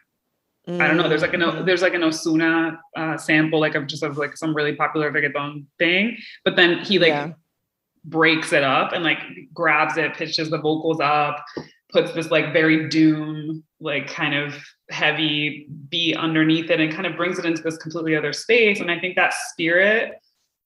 [0.68, 1.08] I don't know.
[1.08, 1.66] There's like an Mm.
[1.66, 5.66] there's like an Ozuna uh, sample, like of just of like some really popular reggaeton
[5.78, 6.18] thing.
[6.44, 7.34] But then he like Yeah.
[8.04, 9.20] breaks it up and like
[9.54, 11.44] grabs it, pitches the vocals up,
[11.92, 14.56] puts this like very doom, like kind of
[14.90, 18.80] heavy beat underneath it, and kind of brings it into this completely other space.
[18.80, 20.14] And I think that spirit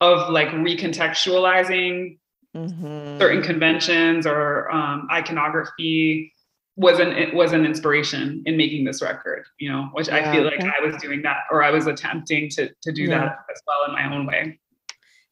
[0.00, 2.16] of like recontextualizing
[2.56, 3.18] Mhm.
[3.20, 6.32] certain conventions or um, iconography
[6.80, 10.44] was an it was an inspiration in making this record you know which i feel
[10.44, 10.70] like okay.
[10.80, 13.18] i was doing that or i was attempting to to do Yeah.
[13.18, 14.58] that as well in my own way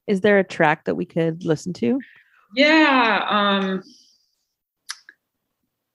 [0.07, 1.99] Is there a track that we could listen to?
[2.55, 3.83] yeah um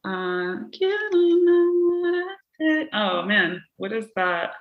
[0.05, 2.89] uh can't remember what I said.
[2.93, 4.51] oh man what is that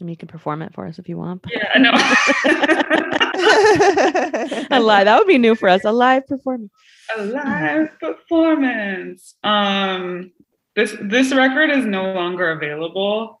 [0.00, 1.42] I mean, you can perform it for us if you want.
[1.42, 1.90] but- yeah no
[4.70, 5.04] a live.
[5.06, 5.84] That would be new for us.
[5.84, 6.70] A live performance.
[7.16, 10.32] a live performance um
[10.76, 13.40] this this record is no longer available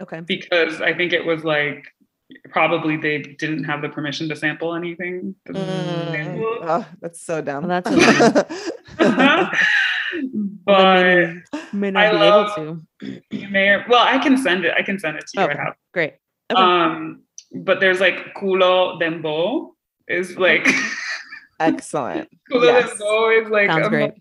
[0.00, 0.20] Okay.
[0.20, 1.84] because I think it was like
[2.50, 5.34] probably they didn't have the permission to sample anything.
[5.48, 6.42] Mm.
[6.62, 7.66] Oh, that's so dumb.
[7.66, 7.90] Well, that's
[8.98, 9.48] annoying.
[10.64, 11.42] but Well,
[11.72, 13.20] May not I be love- able to.
[13.30, 14.74] you may well I can send it.
[14.76, 15.42] I can send it to you.
[15.46, 15.58] Okay.
[15.58, 15.74] I have.
[15.92, 16.14] Great.
[16.50, 16.60] Okay.
[16.60, 19.70] Um but there's like culo dembo
[20.08, 20.66] is like
[21.60, 22.28] Excellent.
[22.50, 22.90] culo Yes.
[23.00, 24.12] dembo is like Sounds a great.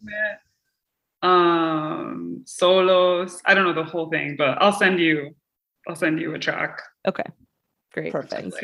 [1.23, 3.41] Um solos.
[3.45, 5.35] I don't know the whole thing, but I'll send you
[5.87, 6.81] I'll send you a track.
[7.07, 7.23] okay.
[7.93, 8.11] Great.
[8.11, 8.57] Perfect.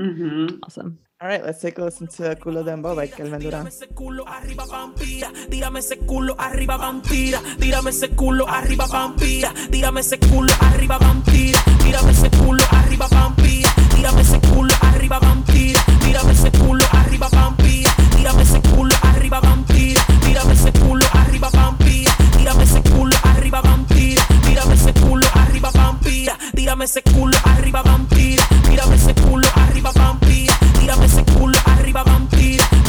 [0.00, 0.58] Mhm.
[0.62, 0.98] Awesome.
[1.18, 3.66] All right, let's take a listen to Culo Dembo by Kelvin Duran.
[3.66, 10.00] ese culo arriba vampira, tírame ese culo arriba vampira, tírame ese culo arriba vampira, tírame
[10.00, 16.32] ese culo arriba vampira, tírame ese culo arriba vampira, tírame ese culo arriba vampira, tírame
[16.32, 17.80] ese culo arriba vampira,
[18.12, 24.22] tírame ese culo arriba vampira, tírame ese culo arriba vampira, tírame ese culo arriba vampira,
[24.44, 29.92] tírame ese culo arriba vampira, tírame ese culo arriba vampira, tírame ese culo arriba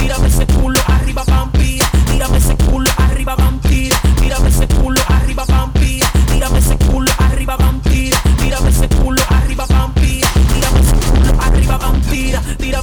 [0.08, 0.66] beat up and said,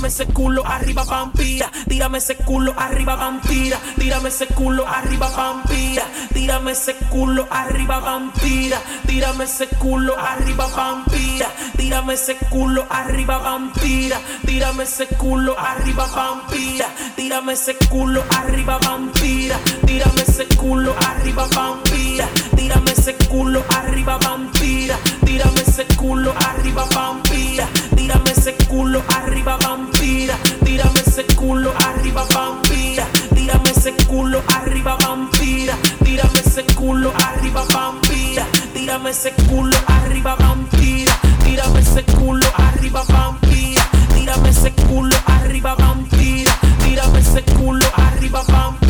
[0.05, 6.05] tírame ese culo arriba vampira, tírame ese culo arriba vampira, tírame ese culo arriba vampira,
[6.35, 14.21] tírame ese culo arriba vampira, tírame ese culo arriba vampira, tírame ese culo arriba vampira,
[14.45, 16.87] tírame ese culo arriba vampira,
[17.17, 22.29] tírame ese culo arriba vampira, tírame ese culo arriba vampira,
[22.65, 24.97] tírame ese culo arriba vampira,
[25.27, 30.35] tírame ese culo arriba vampira, tírame ese culo arriba vampira,
[30.65, 38.47] tírame ese culo arriba vampira, tírame ese culo arriba vampira, tírame ese culo arriba vampira,
[38.73, 43.83] tírame ese culo arriba vampira, tírame ese culo arriba vampira,
[44.15, 46.53] tírame ese culo arriba vampira,
[46.83, 48.84] tírame ese culo arriba vampira,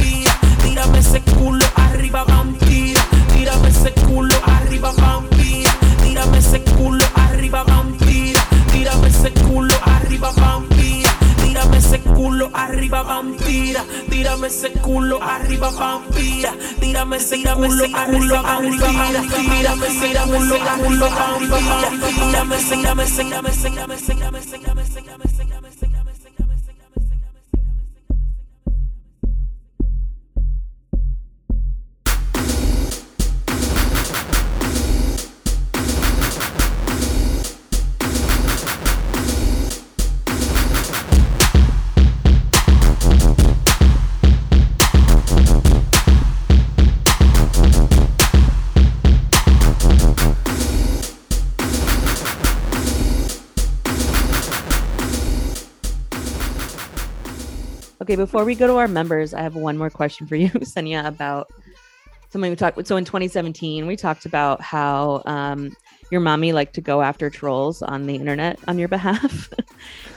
[12.54, 20.56] arriba vampira, tírame ese culo arriba vampira, tírame ese culo arriba vampira, tírame ese culo
[20.62, 25.03] arriba vampira, tírame ese tírame ese tírame ese tírame ese tírame ese tírame ese
[58.04, 61.04] Okay, before we go to our members, I have one more question for you, Xenia,
[61.06, 61.50] about
[62.28, 62.86] something we talked.
[62.86, 65.74] So in 2017, we talked about how um,
[66.10, 69.48] your mommy liked to go after trolls on the internet on your behalf,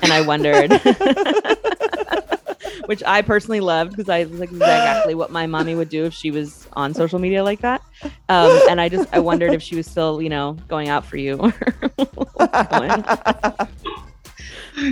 [0.02, 0.74] and I wondered,
[2.88, 6.14] which I personally loved because I was like exactly what my mommy would do if
[6.14, 7.82] she was on social media like that.
[8.28, 11.16] Um, and I just I wondered if she was still, you know, going out for
[11.16, 11.54] you.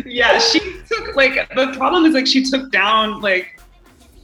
[0.05, 3.59] Yeah, she took like the problem is like she took down like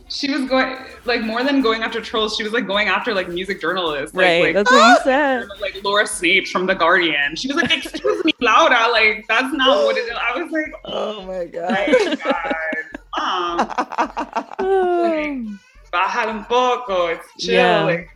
[0.08, 3.30] she was going like more than going after trolls, she was like going after like
[3.30, 4.16] music journalists.
[4.16, 5.48] Like, right, like, that's what you said.
[5.60, 7.36] like Laura Snapes from The Guardian.
[7.36, 10.74] She was like, "Excuse me, Laura, like that's not what it is." I was like,
[10.86, 13.68] oh my "Oh my god,
[14.60, 15.60] mom."
[15.92, 17.08] Bajar un poco.
[17.08, 17.54] It's chill.
[17.54, 17.84] Yeah.
[17.84, 18.10] Like,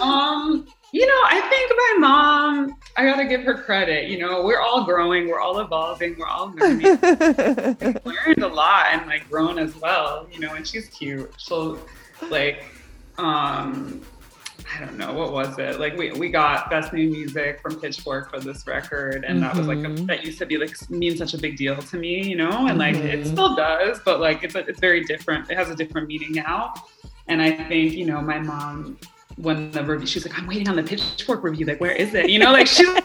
[0.00, 4.08] um, you know, I think my mom, I gotta give her credit.
[4.08, 6.98] You know, we're all growing, we're all evolving, we're all learning.
[8.04, 11.32] learned a lot and like grown as well, you know, and she's cute.
[11.38, 11.78] She'll
[12.30, 12.64] like
[13.18, 14.00] um
[14.76, 18.30] I don't know what was it like we, we got best new music from Pitchfork
[18.30, 20.06] for this record and that was like a, Mhm.
[20.06, 22.78] that used to be like mean such a big deal to me you know and
[22.78, 23.26] like it Mhm.
[23.26, 26.74] still does but like it's a, it's very different it has a different meaning now
[27.26, 28.98] and I think you know my mom
[29.42, 32.30] when the review she's like I'm waiting on the Pitchfork review like where is it
[32.30, 32.88] you know like she's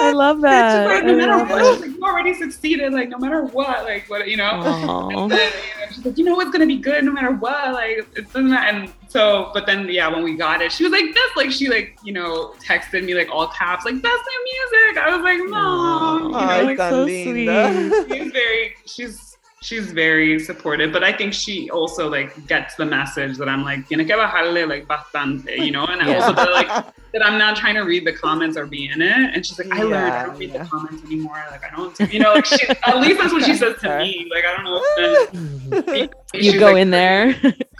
[0.00, 0.86] I love that.
[0.86, 2.92] just like I no matter what, she's like, you already succeeded.
[2.92, 4.44] Like no matter what, like what you know.
[4.44, 5.08] Aw.
[5.14, 7.72] And then, you know, she's like, you know what's gonna be good no matter what.
[7.72, 8.76] Like it doesn't matter.
[8.76, 11.30] And so, but then yeah, when we got it, she was like this.
[11.36, 15.02] Like she like you know texted me like all caps like best new music.
[15.02, 18.04] I was like, mom, you Aw, know, like so linda.
[18.08, 19.20] she's very she's
[19.64, 23.80] she's very supportive but i think she also like gets the message that i'm like
[23.88, 26.14] tiene que bajarle like bastante you know and Yeah.
[26.16, 26.68] also that like
[27.12, 29.72] that i'm not trying to read the comments or be in it and she's like
[29.72, 30.62] i learned i don't read yeah.
[30.64, 32.58] the comments anymore like i don't you know like she
[32.90, 36.08] at least that's what she says to me like i don't know if then
[36.46, 37.32] you go like, in there.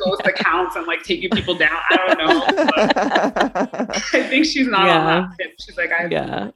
[0.03, 2.35] ghost accounts and like taking people down i don't know
[2.75, 2.97] but
[4.15, 4.99] i think she's not Yeah.
[4.99, 5.53] on that tip.
[5.61, 6.51] she's like i Yeah.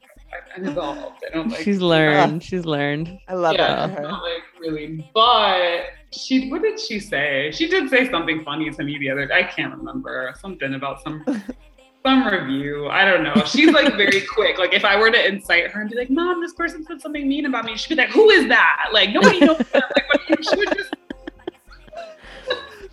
[0.57, 2.43] I'm evolved i don't like She's learned.
[2.43, 3.19] She's learned.
[3.29, 3.91] I love yeah, it.
[3.91, 4.03] her.
[4.03, 5.11] not like really.
[5.15, 7.51] But she, what did she say?
[7.53, 9.27] She did say something funny to me the other.
[9.27, 9.35] Day.
[9.35, 11.25] I can't remember something about some
[12.05, 12.89] some review.
[12.89, 13.45] I don't know.
[13.45, 14.59] She's like very quick.
[14.59, 17.29] Like if I were to incite her and be like, "Mom, this person said something
[17.29, 19.59] mean about me," she'd be like, "Who is that?" Like nobody knows.
[19.73, 19.85] That.
[19.95, 20.95] Like what, she would just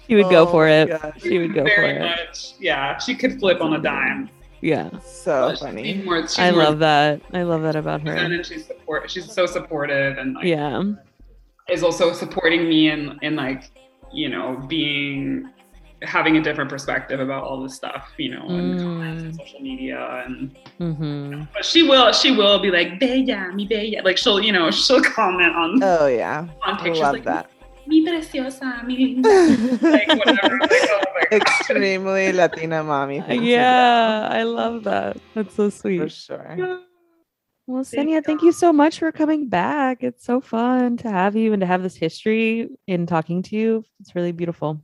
[0.08, 0.90] She would go Oh for it.
[0.90, 1.20] gosh.
[1.22, 2.00] She would go for it.
[2.00, 2.54] much.
[2.60, 4.30] Yeah, she could flip on a dime.
[4.66, 4.90] Yeah.
[5.00, 5.94] So But she's funny.
[6.04, 7.22] More, she's I more love that.
[7.34, 8.16] I love that about her.
[8.16, 9.12] And she's support.
[9.12, 10.82] She's so supportive and like Yeah.
[11.70, 13.70] is also supporting me in in like
[14.12, 15.50] you know being
[16.02, 19.38] having a different perspective about all this stuff you know and comments and Mm.
[19.38, 21.44] social media and mm-hmm.
[21.54, 25.02] but she will she will be like bella mi bella like she'll you know she'll
[25.20, 26.48] comment on Oh yeah.
[26.66, 27.50] on I love like that.
[27.88, 29.30] Mi preciosa mi linda
[29.92, 31.42] like whatever like, oh my God.
[31.42, 33.22] Extremely Latina mommy.
[33.22, 34.28] thing to Yeah.
[34.32, 35.18] I love that.
[35.34, 36.12] That's so do, For sweet.
[36.12, 36.82] sure.
[37.68, 40.04] Well, Thank Xenia, thank you so much for coming back.
[40.04, 43.84] It's so fun to have you and to have this history in talking to you.
[44.00, 44.82] It's really beautiful.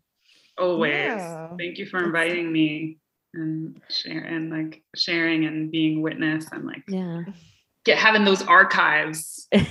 [0.58, 1.50] always Yeah.
[1.58, 2.98] thank you for inviting me
[3.34, 7.24] and share and like sharing and being witness and like Yeah.
[7.86, 9.64] Get having those archives um,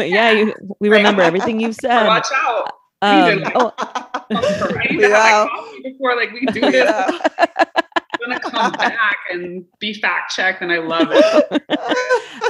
[0.00, 2.06] yeah, you, we remember everything you've said.
[2.06, 2.70] watch out
[3.02, 5.22] Um, like- oh, I need to Yeah.
[5.22, 6.74] have coffee before like we do this.
[6.74, 7.18] Yeah.
[7.38, 11.62] I'm gonna come back and be fact checked, and I love it.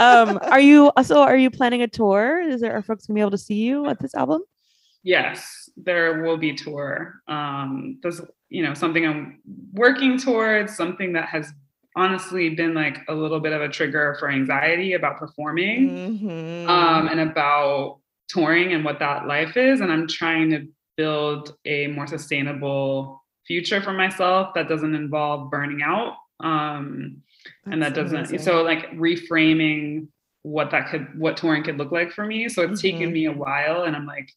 [0.01, 2.41] um, are you also Are you planning a tour?
[2.41, 4.43] Is there are folks gonna be able to see you at this album?
[5.03, 7.21] Yes, there will be tour.
[7.29, 9.41] Um, there's you know something I'm
[9.75, 11.53] working towards, something that has
[11.97, 15.89] honestly been like a little bit of a trigger for anxiety about performing.
[15.89, 16.69] Mhm.
[16.69, 19.81] um, and about touring and what that life is.
[19.81, 20.67] And I'm trying to
[20.99, 26.15] build a more sustainable future for myself that doesn't involve burning out.
[26.41, 27.23] Um,
[27.65, 28.41] and that doesn't, amazing.
[28.41, 30.09] so like reframing
[30.43, 32.49] what that could, what touring could look like for me.
[32.51, 33.13] So it's taken Mhm.
[33.13, 33.85] me a while.
[33.85, 34.31] And I'm like,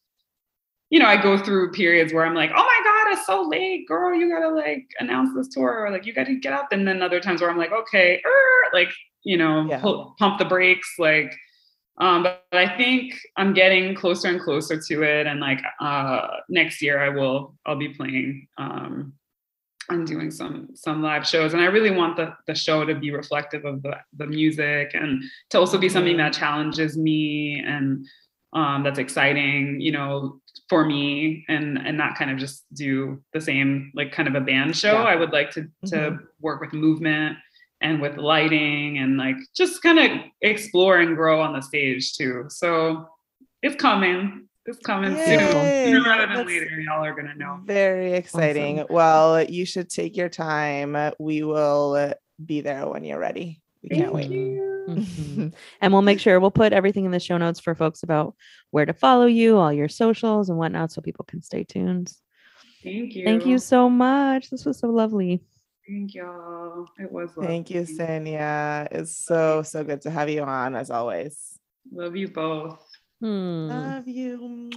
[0.92, 3.88] you know, I go through periods where I'm like, oh my God, it's so late,
[3.88, 4.14] girl.
[4.14, 6.72] You gotta like announce this tour, or like you gotta get up.
[6.72, 8.92] And then other times where I'm like, okay, er, like,
[9.24, 9.80] you know, Yeah.
[9.80, 11.34] pu- pump the brakes, like,
[11.98, 15.28] um, but, but I think I'm getting closer and closer to it.
[15.28, 19.14] And like uh next year I will I'll be playing um
[19.90, 21.54] and doing some some live shows.
[21.54, 25.24] And I really want the the show to be reflective of the the music and
[25.52, 28.06] to also be something that challenges me and
[28.54, 30.41] um that's exciting, you know,
[30.72, 34.40] for me and and not kind of just do the same like kind of a
[34.40, 34.94] band show.
[34.94, 35.04] Yeah.
[35.14, 35.62] I would like to
[35.92, 36.20] to Mhm.
[36.40, 37.38] work with movement
[37.82, 40.10] and with lighting and like just kind of
[40.42, 42.46] explore and grow on the stage too.
[42.48, 43.06] So
[43.62, 44.48] it's coming.
[44.66, 45.26] It's coming Yay.
[45.26, 45.52] soon.
[45.52, 47.60] Sooner rather than That's- later, y'all are gonna know.
[47.66, 48.86] Very exciting.
[48.90, 50.96] Well, you should take your time.
[51.20, 52.14] We will
[52.46, 53.60] be there when you're ready.
[53.84, 54.30] We can't wait.
[54.32, 54.71] you.
[54.98, 55.54] Mhm.
[55.82, 58.36] and we'll make sure we'll put everything in the show notes for folks about
[58.72, 62.14] where to follow you, all your socials and whatnot, so people can stay tuned.
[62.84, 63.26] Thank you.
[63.26, 64.50] Thank you so much.
[64.50, 65.44] This was so lovely.
[65.88, 66.86] Thank y'all.
[67.00, 67.96] It was Thank you, lovely.
[67.96, 68.88] Xenia.
[68.92, 71.60] It's so, so good to have you on as always.
[71.92, 72.80] Love you both.
[73.20, 73.68] Hmm.
[73.68, 74.72] Love you.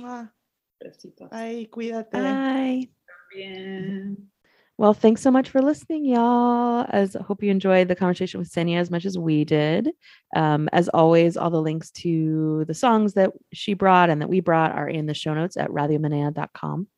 [1.31, 1.69] Bye.
[1.71, 2.11] Cuídate.
[2.11, 2.89] Bye.
[3.35, 4.31] Bien.
[4.77, 6.85] Well, thanks so much for listening, y'all.
[6.89, 9.91] As hope you enjoyed the conversation with Xenia as much as we did.
[10.35, 14.41] Um, as always, all the links to the songs that she brought and that we
[14.41, 16.89] brought are in the show notes at radiomenea.com.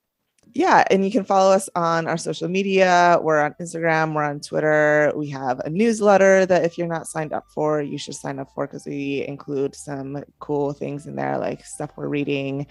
[0.54, 3.18] Yeah, and you can follow us on our social media.
[3.20, 5.12] We're on Instagram, we're on Twitter.
[5.14, 8.48] We have a newsletter that if you're not signed up for, you should sign up
[8.54, 12.68] for because we include some cool things in there, like stuff we're reading.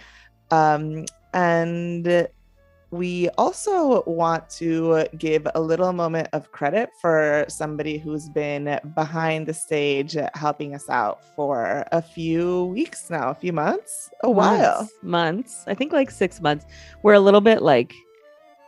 [0.50, 2.28] Um, and
[2.92, 9.48] we also want to give a little moment of credit for somebody who's been behind
[9.48, 14.80] the stage helping us out for a few weeks now, a few months, a while.
[14.80, 15.64] Months, months.
[15.68, 16.66] I think like six months.
[17.04, 17.94] We're a little bit like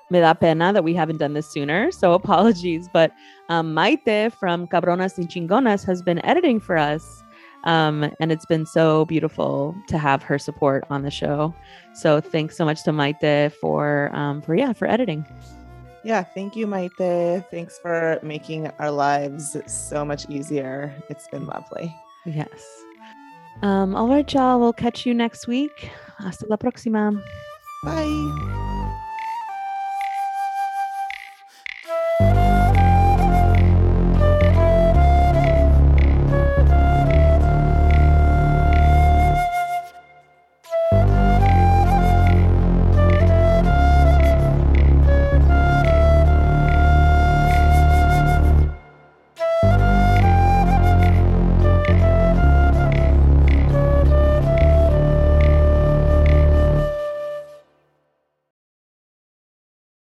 [0.09, 1.91] me da pena that we haven't done this sooner.
[1.97, 2.87] So apologies.
[2.93, 3.11] But
[3.49, 7.23] um, Maite from Cabronas y Chingonas has been editing for us
[7.67, 11.53] um, and it's been so beautiful to have her support on the show.
[11.93, 15.27] So thanks so much to Maite for um, for yeah for editing.
[16.03, 17.45] Yeah, thank you, Maite.
[17.51, 20.95] Thanks for making our lives so much easier.
[21.09, 21.93] It's been lovely.
[22.25, 22.85] Yes.
[23.61, 24.59] Um, all right, y'all.
[24.59, 25.91] We'll catch you next week.
[26.17, 27.21] Hasta la próxima.
[27.83, 28.66] Bye.